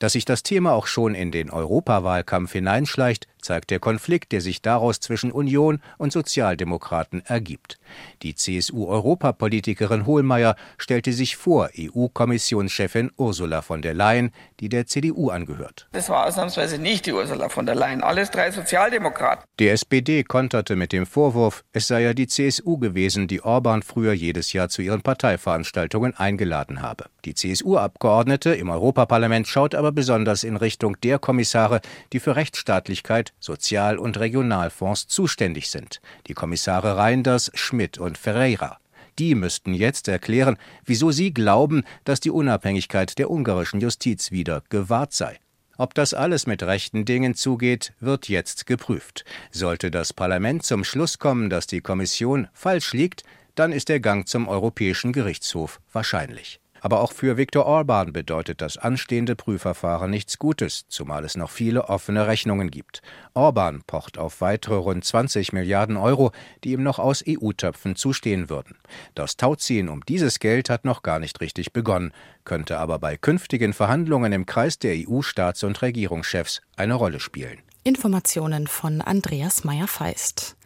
Dass 0.00 0.14
sich 0.14 0.24
das 0.24 0.42
Thema 0.42 0.72
auch 0.72 0.88
schon 0.88 1.14
in 1.14 1.30
den 1.30 1.50
Europawahlkampf 1.50 2.50
hineinschleicht, 2.50 3.28
zeigt 3.42 3.70
der 3.70 3.80
Konflikt, 3.80 4.32
der 4.32 4.40
sich 4.40 4.62
daraus 4.62 5.00
zwischen 5.00 5.32
Union 5.32 5.82
und 5.98 6.12
Sozialdemokraten 6.12 7.22
ergibt. 7.26 7.78
Die 8.22 8.34
CSU-Europapolitikerin 8.34 10.06
Hohlmeier 10.06 10.56
stellte 10.78 11.12
sich 11.12 11.36
vor 11.36 11.70
EU-Kommissionschefin 11.78 13.10
Ursula 13.16 13.62
von 13.62 13.82
der 13.82 13.94
Leyen, 13.94 14.32
die 14.60 14.68
der 14.68 14.86
CDU 14.86 15.30
angehört. 15.30 15.88
Das 15.92 16.08
war 16.08 16.26
ausnahmsweise 16.26 16.78
nicht 16.78 17.06
die 17.06 17.12
Ursula 17.12 17.48
von 17.48 17.66
der 17.66 17.74
Leyen, 17.74 18.02
alles 18.02 18.30
drei 18.30 18.50
Sozialdemokraten. 18.50 19.44
Die 19.58 19.68
SPD 19.68 20.24
konterte 20.24 20.76
mit 20.76 20.92
dem 20.92 21.06
Vorwurf, 21.06 21.64
es 21.72 21.88
sei 21.88 22.02
ja 22.02 22.14
die 22.14 22.26
CSU 22.26 22.78
gewesen, 22.78 23.28
die 23.28 23.42
Orban 23.42 23.82
früher 23.82 24.12
jedes 24.12 24.52
Jahr 24.52 24.68
zu 24.68 24.82
ihren 24.82 25.02
Parteiveranstaltungen 25.02 26.16
eingeladen 26.16 26.82
habe. 26.82 27.06
Die 27.24 27.34
CSU-Abgeordnete 27.34 28.54
im 28.54 28.70
Europaparlament 28.70 29.46
schaut 29.46 29.74
aber 29.74 29.92
besonders 29.92 30.44
in 30.44 30.56
Richtung 30.56 31.00
der 31.00 31.18
Kommissare, 31.18 31.80
die 32.12 32.20
für 32.20 32.36
Rechtsstaatlichkeit, 32.36 33.31
Sozial- 33.42 33.98
und 33.98 34.18
Regionalfonds 34.18 35.08
zuständig 35.08 35.68
sind. 35.68 36.00
Die 36.28 36.34
Kommissare 36.34 36.96
Reinders, 36.96 37.50
Schmidt 37.54 37.98
und 37.98 38.16
Ferreira. 38.16 38.78
Die 39.18 39.34
müssten 39.34 39.74
jetzt 39.74 40.06
erklären, 40.08 40.56
wieso 40.84 41.10
sie 41.10 41.34
glauben, 41.34 41.82
dass 42.04 42.20
die 42.20 42.30
Unabhängigkeit 42.30 43.18
der 43.18 43.30
ungarischen 43.30 43.80
Justiz 43.80 44.30
wieder 44.30 44.62
gewahrt 44.70 45.12
sei. 45.12 45.38
Ob 45.76 45.94
das 45.94 46.14
alles 46.14 46.46
mit 46.46 46.62
rechten 46.62 47.04
Dingen 47.04 47.34
zugeht, 47.34 47.92
wird 47.98 48.28
jetzt 48.28 48.66
geprüft. 48.66 49.24
Sollte 49.50 49.90
das 49.90 50.12
Parlament 50.12 50.62
zum 50.62 50.84
Schluss 50.84 51.18
kommen, 51.18 51.50
dass 51.50 51.66
die 51.66 51.80
Kommission 51.80 52.48
falsch 52.52 52.92
liegt, 52.92 53.24
dann 53.56 53.72
ist 53.72 53.88
der 53.88 54.00
Gang 54.00 54.28
zum 54.28 54.48
Europäischen 54.48 55.12
Gerichtshof 55.12 55.80
wahrscheinlich. 55.92 56.61
Aber 56.84 57.00
auch 57.00 57.12
für 57.12 57.36
Viktor 57.36 57.64
Orban 57.64 58.12
bedeutet 58.12 58.60
das 58.60 58.76
anstehende 58.76 59.36
Prüfverfahren 59.36 60.10
nichts 60.10 60.40
Gutes, 60.40 60.84
zumal 60.88 61.24
es 61.24 61.36
noch 61.36 61.50
viele 61.50 61.88
offene 61.88 62.26
Rechnungen 62.26 62.72
gibt. 62.72 63.02
Orban 63.34 63.82
pocht 63.86 64.18
auf 64.18 64.40
weitere 64.40 64.74
rund 64.74 65.04
20 65.04 65.52
Milliarden 65.52 65.96
Euro, 65.96 66.32
die 66.64 66.72
ihm 66.72 66.82
noch 66.82 66.98
aus 66.98 67.22
EU-Töpfen 67.26 67.94
zustehen 67.94 68.50
würden. 68.50 68.76
Das 69.14 69.36
Tauziehen 69.36 69.88
um 69.88 70.04
dieses 70.04 70.40
Geld 70.40 70.70
hat 70.70 70.84
noch 70.84 71.04
gar 71.04 71.20
nicht 71.20 71.40
richtig 71.40 71.72
begonnen, 71.72 72.12
könnte 72.44 72.78
aber 72.78 72.98
bei 72.98 73.16
künftigen 73.16 73.74
Verhandlungen 73.74 74.32
im 74.32 74.44
Kreis 74.44 74.80
der 74.80 74.96
EU-Staats- 74.96 75.62
und 75.62 75.80
Regierungschefs 75.82 76.62
eine 76.76 76.94
Rolle 76.94 77.20
spielen. 77.20 77.60
Informationen 77.84 78.66
von 78.66 79.00
Andreas 79.00 79.62
Meyer-Feist. 79.62 80.56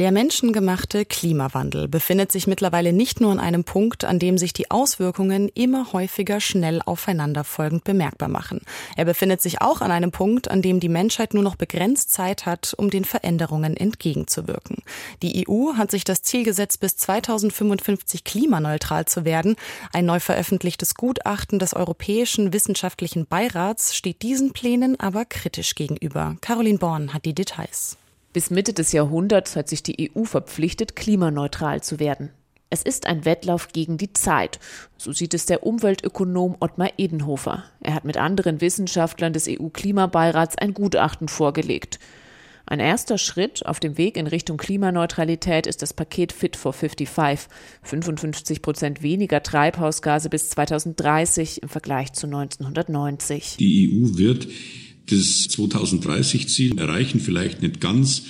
Der 0.00 0.12
menschengemachte 0.12 1.04
Klimawandel 1.04 1.86
befindet 1.86 2.32
sich 2.32 2.46
mittlerweile 2.46 2.94
nicht 2.94 3.20
nur 3.20 3.32
an 3.32 3.38
einem 3.38 3.64
Punkt, 3.64 4.06
an 4.06 4.18
dem 4.18 4.38
sich 4.38 4.54
die 4.54 4.70
Auswirkungen 4.70 5.50
immer 5.50 5.92
häufiger 5.92 6.40
schnell 6.40 6.80
aufeinanderfolgend 6.80 7.84
bemerkbar 7.84 8.30
machen. 8.30 8.62
Er 8.96 9.04
befindet 9.04 9.42
sich 9.42 9.60
auch 9.60 9.82
an 9.82 9.90
einem 9.90 10.10
Punkt, 10.10 10.50
an 10.50 10.62
dem 10.62 10.80
die 10.80 10.88
Menschheit 10.88 11.34
nur 11.34 11.42
noch 11.42 11.54
begrenzt 11.54 12.12
Zeit 12.12 12.46
hat, 12.46 12.72
um 12.78 12.88
den 12.88 13.04
Veränderungen 13.04 13.76
entgegenzuwirken. 13.76 14.78
Die 15.20 15.46
EU 15.46 15.74
hat 15.74 15.90
sich 15.90 16.04
das 16.04 16.22
Ziel 16.22 16.44
gesetzt, 16.44 16.80
bis 16.80 16.96
2055 16.96 18.24
klimaneutral 18.24 19.04
zu 19.04 19.26
werden. 19.26 19.54
Ein 19.92 20.06
neu 20.06 20.18
veröffentlichtes 20.18 20.94
Gutachten 20.94 21.58
des 21.58 21.74
Europäischen 21.74 22.54
Wissenschaftlichen 22.54 23.26
Beirats 23.26 23.94
steht 23.94 24.22
diesen 24.22 24.54
Plänen 24.54 24.98
aber 24.98 25.26
kritisch 25.26 25.74
gegenüber. 25.74 26.36
Caroline 26.40 26.78
Born 26.78 27.12
hat 27.12 27.26
die 27.26 27.34
Details. 27.34 27.98
Bis 28.32 28.50
Mitte 28.50 28.72
des 28.72 28.92
Jahrhunderts 28.92 29.56
hat 29.56 29.68
sich 29.68 29.82
die 29.82 30.12
EU 30.14 30.24
verpflichtet, 30.24 30.94
klimaneutral 30.94 31.82
zu 31.82 31.98
werden. 31.98 32.30
Es 32.72 32.82
ist 32.82 33.06
ein 33.06 33.24
Wettlauf 33.24 33.68
gegen 33.72 33.98
die 33.98 34.12
Zeit. 34.12 34.60
So 34.96 35.10
sieht 35.10 35.34
es 35.34 35.46
der 35.46 35.66
Umweltökonom 35.66 36.56
Ottmar 36.60 36.90
Edenhofer. 36.96 37.64
Er 37.80 37.94
hat 37.94 38.04
mit 38.04 38.16
anderen 38.16 38.60
Wissenschaftlern 38.60 39.32
des 39.32 39.48
EU-Klimabeirats 39.48 40.56
ein 40.56 40.74
Gutachten 40.74 41.26
vorgelegt. 41.26 41.98
Ein 42.66 42.78
erster 42.78 43.18
Schritt 43.18 43.66
auf 43.66 43.80
dem 43.80 43.98
Weg 43.98 44.16
in 44.16 44.28
Richtung 44.28 44.56
Klimaneutralität 44.56 45.66
ist 45.66 45.82
das 45.82 45.92
Paket 45.92 46.32
Fit 46.32 46.54
for 46.54 46.72
55. 46.72 47.48
55 47.82 48.62
Prozent 48.62 49.02
weniger 49.02 49.42
Treibhausgase 49.42 50.30
bis 50.30 50.50
2030 50.50 51.64
im 51.64 51.68
Vergleich 51.68 52.12
zu 52.12 52.28
1990. 52.28 53.56
Die 53.56 53.90
EU 53.90 54.16
wird 54.16 54.46
das 55.10 55.48
2030-Ziel 55.50 56.78
erreichen, 56.78 57.20
vielleicht 57.20 57.62
nicht 57.62 57.80
ganz. 57.80 58.22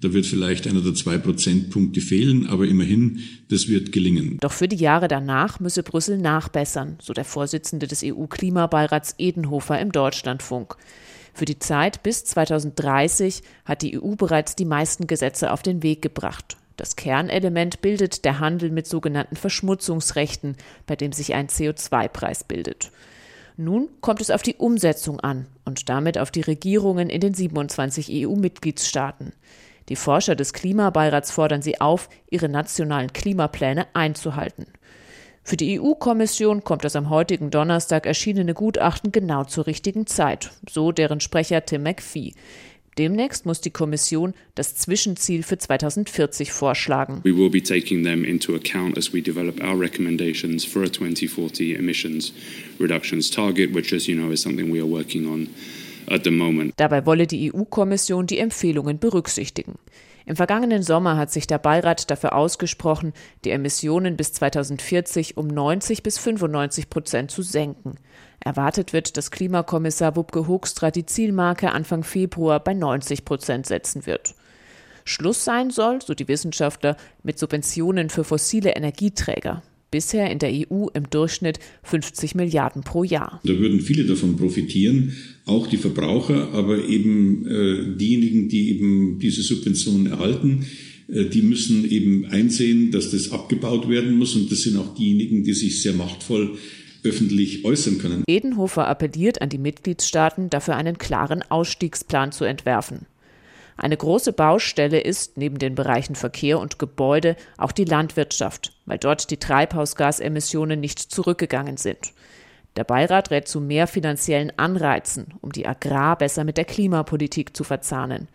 Da 0.00 0.12
wird 0.12 0.26
vielleicht 0.26 0.66
einer 0.66 0.80
der 0.80 0.94
zwei 0.94 1.16
Prozentpunkte 1.16 2.00
fehlen, 2.00 2.48
aber 2.48 2.66
immerhin, 2.66 3.20
das 3.48 3.68
wird 3.68 3.92
gelingen. 3.92 4.38
Doch 4.40 4.50
für 4.50 4.66
die 4.66 4.76
Jahre 4.76 5.06
danach 5.06 5.60
müsse 5.60 5.84
Brüssel 5.84 6.18
nachbessern, 6.18 6.98
so 7.00 7.12
der 7.12 7.24
Vorsitzende 7.24 7.86
des 7.86 8.02
EU-Klimabeirats 8.02 9.14
Edenhofer 9.18 9.78
im 9.80 9.92
Deutschlandfunk. 9.92 10.76
Für 11.34 11.44
die 11.44 11.60
Zeit 11.60 12.02
bis 12.02 12.24
2030 12.24 13.42
hat 13.64 13.82
die 13.82 13.96
EU 14.00 14.16
bereits 14.16 14.56
die 14.56 14.64
meisten 14.64 15.06
Gesetze 15.06 15.52
auf 15.52 15.62
den 15.62 15.84
Weg 15.84 16.02
gebracht. 16.02 16.56
Das 16.76 16.96
Kernelement 16.96 17.80
bildet 17.80 18.24
der 18.24 18.40
Handel 18.40 18.70
mit 18.70 18.88
sogenannten 18.88 19.36
Verschmutzungsrechten, 19.36 20.56
bei 20.86 20.96
dem 20.96 21.12
sich 21.12 21.34
ein 21.34 21.46
CO2-Preis 21.46 22.42
bildet. 22.44 22.90
Nun 23.56 23.88
kommt 24.00 24.20
es 24.20 24.30
auf 24.30 24.42
die 24.42 24.56
Umsetzung 24.56 25.20
an 25.20 25.46
und 25.64 25.88
damit 25.88 26.18
auf 26.18 26.30
die 26.30 26.40
Regierungen 26.40 27.10
in 27.10 27.20
den 27.20 27.34
27 27.34 28.26
EU-Mitgliedstaaten. 28.26 29.32
Die 29.88 29.96
Forscher 29.96 30.34
des 30.34 30.52
Klimabeirats 30.52 31.30
fordern 31.30 31.62
sie 31.62 31.80
auf, 31.80 32.08
ihre 32.30 32.48
nationalen 32.48 33.12
Klimapläne 33.12 33.86
einzuhalten. 33.94 34.66
Für 35.44 35.56
die 35.56 35.80
EU-Kommission 35.80 36.62
kommt 36.62 36.84
das 36.84 36.94
am 36.94 37.10
heutigen 37.10 37.50
Donnerstag 37.50 38.06
erschienene 38.06 38.54
Gutachten 38.54 39.10
genau 39.10 39.42
zur 39.42 39.66
richtigen 39.66 40.06
Zeit, 40.06 40.52
so 40.70 40.92
deren 40.92 41.18
Sprecher 41.18 41.64
Tim 41.66 41.82
McPhee. 41.82 42.34
Demnächst 42.98 43.46
muss 43.46 43.62
die 43.62 43.70
Kommission 43.70 44.34
das 44.54 44.74
Zwischenziel 44.74 45.42
für 45.42 45.56
2040 45.56 46.52
vorschlagen. 46.52 47.20
We 47.24 47.34
will 47.34 47.48
be 47.48 47.62
taking 47.62 48.04
them 48.04 48.22
into 48.22 48.54
account 48.54 48.98
as 48.98 49.14
we 49.14 49.22
develop 49.22 49.62
our 49.62 49.78
recommendations 49.78 50.64
for 50.64 50.82
a 50.82 50.88
2040 50.88 51.74
emissions 51.74 52.34
reductions 52.78 53.30
target, 53.30 53.74
which 53.74 53.94
as 53.94 54.06
you 54.06 54.14
know 54.14 54.30
is 54.30 54.42
something 54.42 54.70
we 54.70 54.78
are 54.78 54.88
working 54.88 55.26
on 55.26 55.48
at 56.08 56.24
the 56.24 56.30
moment. 56.30 56.74
Dabei 56.76 57.06
wolle 57.06 57.26
die 57.26 57.50
EU-Kommission 57.50 58.26
die 58.26 58.38
Empfehlungen 58.38 58.98
berücksichtigen. 58.98 59.76
Im 60.26 60.36
vergangenen 60.36 60.82
Sommer 60.82 61.16
hat 61.16 61.30
sich 61.30 61.46
der 61.46 61.58
Beirat 61.58 62.10
dafür 62.10 62.34
ausgesprochen, 62.34 63.12
die 63.44 63.50
Emissionen 63.50 64.16
bis 64.16 64.32
2040 64.32 65.36
um 65.36 65.48
90 65.48 66.02
bis 66.02 66.18
95 66.18 66.90
Prozent 66.90 67.30
zu 67.30 67.42
senken. 67.42 67.96
Erwartet 68.40 68.92
wird, 68.92 69.16
dass 69.16 69.30
Klimakommissar 69.30 70.16
Wubke 70.16 70.46
Hoekstra 70.48 70.90
die 70.90 71.06
Zielmarke 71.06 71.72
Anfang 71.72 72.02
Februar 72.04 72.60
bei 72.60 72.74
90 72.74 73.24
Prozent 73.24 73.66
setzen 73.66 74.06
wird. 74.06 74.34
Schluss 75.04 75.44
sein 75.44 75.70
soll, 75.70 76.00
so 76.00 76.14
die 76.14 76.28
Wissenschaftler, 76.28 76.96
mit 77.22 77.38
Subventionen 77.38 78.08
für 78.10 78.24
fossile 78.24 78.70
Energieträger. 78.70 79.62
Bisher 79.92 80.30
in 80.30 80.38
der 80.38 80.50
EU 80.50 80.86
im 80.94 81.10
Durchschnitt 81.10 81.60
50 81.84 82.34
Milliarden 82.34 82.82
pro 82.82 83.04
Jahr. 83.04 83.40
Da 83.44 83.58
würden 83.58 83.80
viele 83.80 84.04
davon 84.04 84.36
profitieren, 84.36 85.12
auch 85.44 85.66
die 85.66 85.76
Verbraucher, 85.76 86.48
aber 86.52 86.88
eben 86.88 87.46
äh, 87.46 87.96
diejenigen, 87.96 88.48
die 88.48 88.70
eben 88.70 89.18
diese 89.20 89.42
Subventionen 89.42 90.06
erhalten, 90.06 90.64
äh, 91.08 91.26
die 91.26 91.42
müssen 91.42 91.88
eben 91.88 92.24
einsehen, 92.24 92.90
dass 92.90 93.10
das 93.10 93.32
abgebaut 93.32 93.88
werden 93.90 94.16
muss. 94.16 94.34
Und 94.34 94.50
das 94.50 94.62
sind 94.62 94.78
auch 94.78 94.94
diejenigen, 94.94 95.44
die 95.44 95.52
sich 95.52 95.82
sehr 95.82 95.92
machtvoll 95.92 96.56
öffentlich 97.04 97.64
äußern 97.64 97.98
können. 97.98 98.24
Edenhofer 98.26 98.88
appelliert 98.88 99.42
an 99.42 99.50
die 99.50 99.58
Mitgliedstaaten, 99.58 100.48
dafür 100.48 100.76
einen 100.76 100.96
klaren 100.96 101.42
Ausstiegsplan 101.42 102.32
zu 102.32 102.44
entwerfen. 102.44 103.06
Eine 103.76 103.96
große 103.96 104.32
Baustelle 104.32 105.00
ist 105.00 105.36
neben 105.36 105.58
den 105.58 105.74
Bereichen 105.74 106.14
Verkehr 106.14 106.60
und 106.60 106.78
Gebäude 106.78 107.36
auch 107.56 107.72
die 107.72 107.84
Landwirtschaft, 107.84 108.71
weil 108.86 108.98
dort 108.98 109.30
die 109.30 109.38
Treibhausgasemissionen 109.38 110.80
nicht 110.80 110.98
zurückgegangen 110.98 111.76
sind. 111.76 112.12
Der 112.76 112.84
Beirat 112.84 113.30
rät 113.30 113.48
zu 113.48 113.60
mehr 113.60 113.86
finanziellen 113.86 114.52
Anreizen, 114.58 115.34
um 115.40 115.52
die 115.52 115.66
Agrar 115.66 116.16
besser 116.16 116.44
mit 116.44 116.56
der 116.56 116.64
Klimapolitik 116.64 117.54
zu 117.56 117.64
verzahnen. 117.64 118.28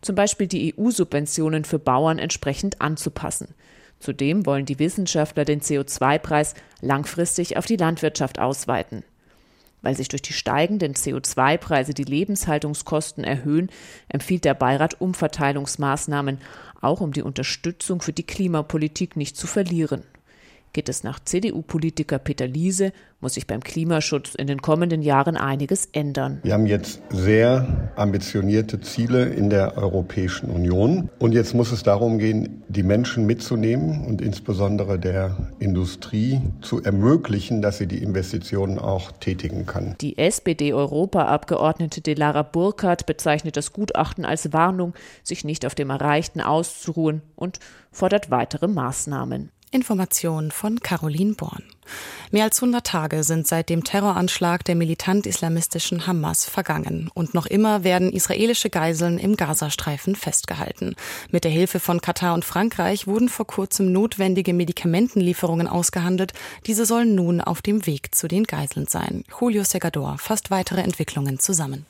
Zum 0.00 0.16
Beispiel 0.16 0.48
die 0.48 0.74
EU-Subventionen 0.76 1.64
für 1.64 1.78
Bauern 1.78 2.18
entsprechend 2.18 2.80
anzupassen. 2.80 3.54
Zudem 4.00 4.44
wollen 4.44 4.66
die 4.66 4.78
Wissenschaftler 4.78 5.44
den 5.44 5.60
CO2-Preis 5.60 6.54
langfristig 6.80 7.56
auf 7.56 7.66
die 7.66 7.76
Landwirtschaft 7.76 8.38
ausweiten. 8.38 9.04
Weil 9.80 9.96
sich 9.96 10.08
durch 10.08 10.22
die 10.22 10.32
steigenden 10.32 10.94
CO2-Preise 10.94 11.94
die 11.94 12.04
Lebenshaltungskosten 12.04 13.22
erhöhen, 13.22 13.70
empfiehlt 14.08 14.44
der 14.44 14.54
Beirat 14.54 15.00
Umverteilungsmaßnahmen, 15.00 16.38
auch 16.84 17.00
um 17.00 17.12
die 17.12 17.22
Unterstützung 17.22 18.00
für 18.00 18.12
die 18.12 18.22
Klimapolitik 18.22 19.16
nicht 19.16 19.36
zu 19.36 19.46
verlieren. 19.46 20.04
Geht 20.74 20.88
es 20.88 21.04
nach 21.04 21.20
CDU-Politiker 21.20 22.18
Peter 22.18 22.48
Liese, 22.48 22.92
muss 23.20 23.34
sich 23.34 23.46
beim 23.46 23.60
Klimaschutz 23.60 24.34
in 24.34 24.48
den 24.48 24.60
kommenden 24.60 25.02
Jahren 25.02 25.36
einiges 25.36 25.86
ändern. 25.92 26.40
Wir 26.42 26.52
haben 26.52 26.66
jetzt 26.66 27.00
sehr 27.10 27.92
ambitionierte 27.94 28.80
Ziele 28.80 29.26
in 29.26 29.50
der 29.50 29.78
Europäischen 29.78 30.50
Union. 30.50 31.10
Und 31.20 31.30
jetzt 31.30 31.54
muss 31.54 31.70
es 31.70 31.84
darum 31.84 32.18
gehen, 32.18 32.64
die 32.66 32.82
Menschen 32.82 33.24
mitzunehmen 33.24 34.04
und 34.04 34.20
insbesondere 34.20 34.98
der 34.98 35.52
Industrie 35.60 36.40
zu 36.60 36.82
ermöglichen, 36.82 37.62
dass 37.62 37.78
sie 37.78 37.86
die 37.86 38.02
Investitionen 38.02 38.80
auch 38.80 39.12
tätigen 39.12 39.66
kann. 39.66 39.94
Die 40.00 40.18
SPD-Europaabgeordnete 40.18 42.00
Delara 42.00 42.42
Burkhardt 42.42 43.06
bezeichnet 43.06 43.56
das 43.56 43.72
Gutachten 43.72 44.24
als 44.24 44.52
Warnung, 44.52 44.92
sich 45.22 45.44
nicht 45.44 45.64
auf 45.66 45.76
dem 45.76 45.90
Erreichten 45.90 46.40
auszuruhen 46.40 47.22
und 47.36 47.60
fordert 47.92 48.32
weitere 48.32 48.66
Maßnahmen. 48.66 49.50
Information 49.74 50.50
von 50.52 50.80
Caroline 50.80 51.34
Born. 51.34 51.64
Mehr 52.30 52.44
als 52.44 52.62
100 52.62 52.86
Tage 52.86 53.24
sind 53.24 53.46
seit 53.46 53.68
dem 53.68 53.84
Terroranschlag 53.84 54.64
der 54.64 54.74
militant-islamistischen 54.74 56.06
Hamas 56.06 56.46
vergangen 56.46 57.10
und 57.12 57.34
noch 57.34 57.46
immer 57.46 57.84
werden 57.84 58.12
israelische 58.12 58.70
Geiseln 58.70 59.18
im 59.18 59.36
Gazastreifen 59.36 60.16
festgehalten. 60.16 60.94
Mit 61.30 61.44
der 61.44 61.50
Hilfe 61.50 61.80
von 61.80 62.00
Katar 62.00 62.34
und 62.34 62.44
Frankreich 62.44 63.06
wurden 63.06 63.28
vor 63.28 63.46
kurzem 63.46 63.92
notwendige 63.92 64.54
Medikamentenlieferungen 64.54 65.68
ausgehandelt. 65.68 66.32
Diese 66.66 66.86
sollen 66.86 67.14
nun 67.14 67.40
auf 67.40 67.60
dem 67.60 67.84
Weg 67.86 68.14
zu 68.14 68.28
den 68.28 68.44
Geiseln 68.44 68.86
sein. 68.86 69.24
Julio 69.40 69.64
Segador 69.64 70.18
fasst 70.18 70.50
weitere 70.50 70.80
Entwicklungen 70.80 71.38
zusammen. 71.38 71.84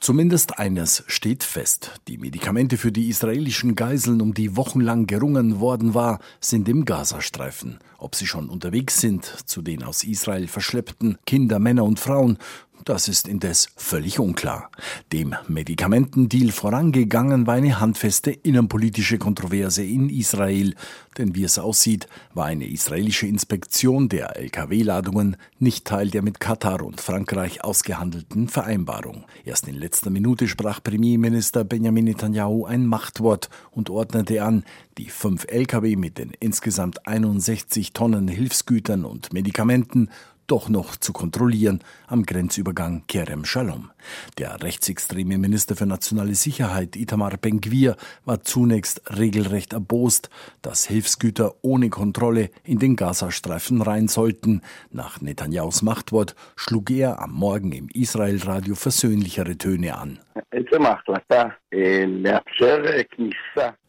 Zumindest 0.00 0.58
eines 0.58 1.04
steht 1.08 1.44
fest. 1.44 2.00
Die 2.08 2.16
Medikamente 2.16 2.78
für 2.78 2.90
die 2.90 3.10
israelischen 3.10 3.74
Geiseln, 3.74 4.22
um 4.22 4.32
die 4.32 4.56
wochenlang 4.56 5.06
gerungen 5.06 5.60
worden 5.60 5.92
war, 5.92 6.20
sind 6.40 6.70
im 6.70 6.86
Gazastreifen. 6.86 7.80
Ob 7.98 8.14
sie 8.14 8.26
schon 8.26 8.48
unterwegs 8.48 8.98
sind 8.98 9.26
zu 9.26 9.60
den 9.60 9.82
aus 9.82 10.02
Israel 10.02 10.48
verschleppten 10.48 11.18
Kinder, 11.26 11.58
Männer 11.58 11.84
und 11.84 12.00
Frauen, 12.00 12.38
das 12.84 13.08
ist 13.08 13.28
indes 13.28 13.68
völlig 13.76 14.18
unklar. 14.18 14.70
Dem 15.12 15.34
Medikamentendeal 15.48 16.50
vorangegangen 16.50 17.46
war 17.46 17.54
eine 17.54 17.80
handfeste 17.80 18.30
innenpolitische 18.30 19.18
Kontroverse 19.18 19.82
in 19.82 20.08
Israel, 20.08 20.74
denn 21.18 21.34
wie 21.34 21.44
es 21.44 21.58
aussieht, 21.58 22.08
war 22.34 22.46
eine 22.46 22.66
israelische 22.66 23.26
Inspektion 23.26 24.08
der 24.08 24.36
Lkw-Ladungen 24.36 25.36
nicht 25.58 25.84
Teil 25.84 26.10
der 26.10 26.22
mit 26.22 26.40
Katar 26.40 26.82
und 26.82 27.00
Frankreich 27.00 27.64
ausgehandelten 27.64 28.48
Vereinbarung. 28.48 29.24
Erst 29.44 29.68
in 29.68 29.74
letzter 29.74 30.10
Minute 30.10 30.48
sprach 30.48 30.82
Premierminister 30.82 31.64
Benjamin 31.64 32.04
Netanyahu 32.04 32.64
ein 32.64 32.86
Machtwort 32.86 33.50
und 33.70 33.90
ordnete 33.90 34.42
an, 34.42 34.64
die 34.98 35.10
fünf 35.10 35.46
Lkw 35.48 35.96
mit 35.96 36.18
den 36.18 36.32
insgesamt 36.40 37.06
61 37.06 37.92
Tonnen 37.92 38.28
Hilfsgütern 38.28 39.04
und 39.04 39.32
Medikamenten 39.32 40.10
doch 40.50 40.68
noch 40.68 40.96
zu 40.96 41.12
kontrollieren 41.12 41.80
am 42.08 42.24
Grenzübergang 42.24 43.04
Kerem 43.06 43.44
Shalom. 43.44 43.90
Der 44.38 44.60
rechtsextreme 44.62 45.38
Minister 45.38 45.76
für 45.76 45.86
nationale 45.86 46.34
Sicherheit 46.34 46.96
Itamar 46.96 47.36
Ben-Gvir 47.36 47.96
war 48.24 48.42
zunächst 48.42 49.02
regelrecht 49.16 49.72
erbost, 49.72 50.28
dass 50.62 50.86
Hilfsgüter 50.86 51.54
ohne 51.62 51.88
Kontrolle 51.88 52.50
in 52.64 52.80
den 52.80 52.96
Gazastreifen 52.96 53.80
rein 53.80 54.08
sollten. 54.08 54.62
Nach 54.90 55.20
Netanyahus 55.20 55.82
Machtwort 55.82 56.34
schlug 56.56 56.90
er 56.90 57.22
am 57.22 57.32
Morgen 57.32 57.70
im 57.70 57.88
Israel-Radio 57.88 58.74
versöhnlichere 58.74 59.56
Töne 59.56 59.96
an. 59.96 60.18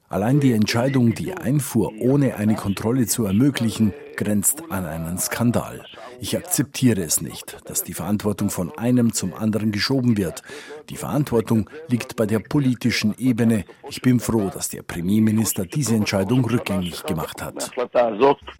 Allein 0.09 0.41
die 0.41 0.51
Entscheidung, 0.51 1.15
die 1.15 1.33
Einfuhr 1.33 1.93
ohne 1.99 2.35
eine 2.35 2.55
Kontrolle 2.55 3.07
zu 3.07 3.25
ermöglichen, 3.25 3.93
grenzt 4.17 4.61
an 4.69 4.85
einen 4.85 5.17
Skandal. 5.17 5.85
Ich 6.23 6.37
akzeptiere 6.37 7.01
es 7.01 7.19
nicht, 7.19 7.57
dass 7.65 7.83
die 7.83 7.95
Verantwortung 7.95 8.51
von 8.51 8.71
einem 8.77 9.11
zum 9.11 9.33
anderen 9.33 9.71
geschoben 9.71 10.17
wird. 10.17 10.43
Die 10.89 10.95
Verantwortung 10.95 11.67
liegt 11.87 12.15
bei 12.15 12.27
der 12.27 12.37
politischen 12.37 13.15
Ebene. 13.17 13.65
Ich 13.89 14.03
bin 14.03 14.19
froh, 14.19 14.51
dass 14.53 14.69
der 14.69 14.83
Premierminister 14.83 15.65
diese 15.65 15.95
Entscheidung 15.95 16.45
rückgängig 16.45 17.05
gemacht 17.05 17.41
hat. 17.41 17.71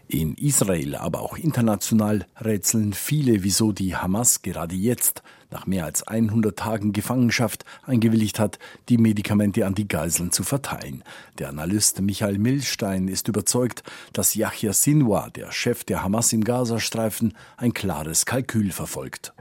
In 0.07 0.33
Israel, 0.33 0.95
aber 0.95 1.21
auch 1.21 1.37
international 1.37 2.25
rätseln 2.43 2.93
viele, 2.93 3.43
wieso 3.43 3.71
die 3.71 3.95
Hamas 3.95 4.41
gerade 4.41 4.73
jetzt 4.73 5.21
nach 5.51 5.67
mehr 5.67 5.85
als 5.85 6.03
100 6.03 6.57
Tagen 6.57 6.93
Gefangenschaft 6.93 7.65
eingewilligt 7.83 8.39
hat, 8.39 8.57
die 8.89 8.97
Medikamente 8.97 9.65
an 9.65 9.75
die 9.75 9.87
Geiseln 9.87 10.31
zu 10.31 10.43
verteilen. 10.43 11.03
Der 11.37 11.49
Analyst 11.49 12.01
Michael 12.01 12.37
Milstein 12.37 13.07
ist 13.07 13.27
überzeugt, 13.27 13.83
dass 14.13 14.33
Yahya 14.33 14.73
Sinwar, 14.73 15.29
der 15.29 15.51
Chef 15.51 15.83
der 15.83 16.03
Hamas 16.03 16.33
im 16.33 16.43
Gazastreifen, 16.43 17.33
ein 17.57 17.73
klares 17.73 18.25
Kalkül 18.25 18.71
verfolgt. 18.71 19.33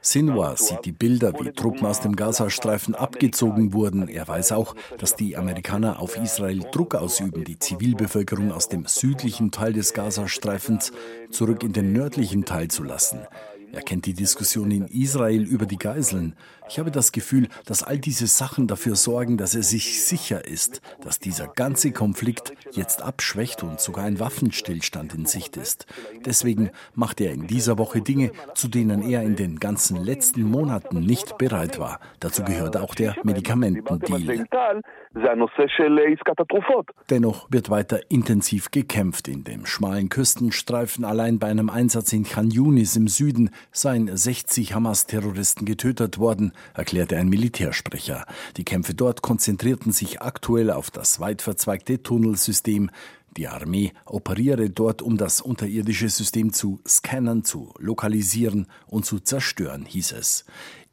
Sinwar 0.00 0.56
sieht 0.56 0.84
die 0.84 0.92
Bilder, 0.92 1.32
wie 1.38 1.52
Truppen 1.52 1.86
aus 1.86 2.00
dem 2.00 2.16
Gazastreifen 2.16 2.94
abgezogen 2.94 3.72
wurden. 3.72 4.08
Er 4.08 4.26
weiß 4.26 4.52
auch, 4.52 4.74
dass 4.98 5.16
die 5.16 5.36
Amerikaner 5.36 6.00
auf 6.00 6.16
Israel 6.16 6.60
Druck 6.70 6.94
ausüben, 6.94 7.44
die 7.44 7.58
Zivilbevölkerung 7.58 8.52
aus 8.52 8.68
dem 8.68 8.86
südlichen 8.86 9.50
Teil 9.50 9.72
des 9.72 9.94
Gazastreifens 9.94 10.92
zurück 11.30 11.62
in 11.62 11.72
den 11.72 11.92
nördlichen 11.92 12.44
Teil 12.44 12.68
zu 12.68 12.82
lassen. 12.82 13.26
Er 13.72 13.80
kennt 13.80 14.04
die 14.04 14.12
Diskussion 14.12 14.70
in 14.70 14.86
Israel 14.86 15.44
über 15.44 15.64
die 15.64 15.78
Geiseln. 15.78 16.36
Ich 16.68 16.78
habe 16.78 16.90
das 16.90 17.12
Gefühl, 17.12 17.48
dass 17.66 17.82
all 17.82 17.98
diese 17.98 18.26
Sachen 18.26 18.66
dafür 18.66 18.96
sorgen, 18.96 19.36
dass 19.36 19.54
er 19.54 19.62
sich 19.62 20.04
sicher 20.04 20.46
ist, 20.46 20.80
dass 21.02 21.18
dieser 21.18 21.48
ganze 21.48 21.92
Konflikt 21.92 22.54
jetzt 22.72 23.02
abschwächt 23.02 23.62
und 23.62 23.80
sogar 23.80 24.04
ein 24.04 24.20
Waffenstillstand 24.20 25.14
in 25.14 25.26
Sicht 25.26 25.56
ist. 25.56 25.86
Deswegen 26.24 26.70
macht 26.94 27.20
er 27.20 27.32
in 27.32 27.46
dieser 27.46 27.78
Woche 27.78 28.00
Dinge, 28.00 28.32
zu 28.54 28.68
denen 28.68 29.02
er 29.02 29.22
in 29.22 29.36
den 29.36 29.58
ganzen 29.58 29.96
letzten 30.02 30.42
Monaten 30.42 31.00
nicht 31.00 31.38
bereit 31.38 31.78
war. 31.78 32.00
Dazu 32.20 32.42
gehört 32.42 32.76
auch 32.76 32.94
der 32.94 33.16
Medikamentendeal. 33.22 34.46
Dennoch 37.10 37.46
wird 37.50 37.68
weiter 37.70 38.00
intensiv 38.08 38.70
gekämpft 38.70 39.28
in 39.28 39.44
dem 39.44 39.66
schmalen 39.66 40.08
Küstenstreifen. 40.08 41.04
Allein 41.04 41.38
bei 41.38 41.48
einem 41.48 41.68
Einsatz 41.68 42.12
in 42.12 42.24
Khan 42.24 42.50
Yunis 42.50 42.96
im 42.96 43.08
Süden 43.08 43.50
seien 43.72 44.14
60 44.16 44.74
Hamas-Terroristen 44.74 45.66
getötet 45.66 46.18
worden, 46.18 46.51
erklärte 46.74 47.16
ein 47.16 47.28
Militärsprecher. 47.28 48.26
Die 48.56 48.64
Kämpfe 48.64 48.94
dort 48.94 49.22
konzentrierten 49.22 49.92
sich 49.92 50.22
aktuell 50.22 50.70
auf 50.70 50.90
das 50.90 51.20
weit 51.20 51.42
verzweigte 51.42 52.02
Tunnelsystem. 52.02 52.90
Die 53.36 53.48
Armee 53.48 53.92
operiere 54.04 54.68
dort, 54.68 55.00
um 55.00 55.16
das 55.16 55.40
unterirdische 55.40 56.08
System 56.08 56.52
zu 56.52 56.80
scannen, 56.86 57.44
zu 57.44 57.72
lokalisieren 57.78 58.66
und 58.86 59.06
zu 59.06 59.20
zerstören, 59.20 59.86
hieß 59.86 60.12
es. 60.12 60.44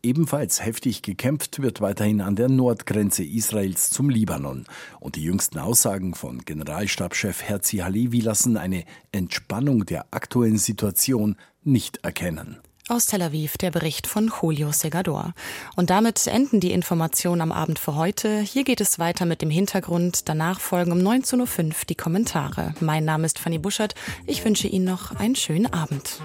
Ebenfalls 0.02 0.64
heftig 0.64 1.02
gekämpft 1.02 1.62
wird 1.62 1.82
weiterhin 1.82 2.22
an 2.22 2.38
der 2.38 2.48
Nordgrenze 2.48 3.26
Israels 3.26 3.90
zum 3.90 4.10
Libanon. 4.10 4.66
Und 5.02 5.18
die 5.18 5.24
jüngsten 5.24 5.60
Aussagen 5.60 6.16
von 6.16 6.40
Generalstabschef 6.46 7.44
Herzi 7.44 7.78
Halevi 7.78 8.22
lassen 8.22 8.56
eine 8.56 8.86
Entspannung 9.12 9.86
der 9.86 10.06
aktuellen 10.12 10.58
Situation 10.58 11.36
nicht 11.66 11.98
erkennen. 11.98 12.60
Aus 12.90 13.06
Tel 13.06 13.22
Aviv 13.22 13.56
der 13.56 13.70
Bericht 13.70 14.08
von 14.08 14.32
Julio 14.42 14.72
Segador. 14.72 15.34
Und 15.76 15.92
damit 15.92 16.26
enden 16.26 16.60
die 16.60 16.72
Informationen 16.72 17.42
am 17.42 17.52
Abend 17.52 17.78
für 17.78 17.94
heute. 17.94 18.40
Hier 18.40 18.64
geht 18.64 18.82
es 18.82 18.98
weiter 18.98 19.28
mit 19.28 19.44
dem 19.44 19.52
Hintergrund. 19.52 20.28
Danach 20.28 20.60
folgen 20.60 20.92
um 20.92 20.98
19.05 20.98 21.68
Uhr 21.68 21.74
die 21.88 21.94
Kommentare. 21.94 22.74
Mein 22.80 23.06
Name 23.06 23.28
ist 23.28 23.38
Fanny 23.38 23.60
Buschert. 23.60 23.94
Ich 24.26 24.44
wünsche 24.44 24.68
Ihnen 24.68 24.86
noch 24.86 25.16
einen 25.16 25.36
schönen 25.36 25.72
Abend. 25.72 26.20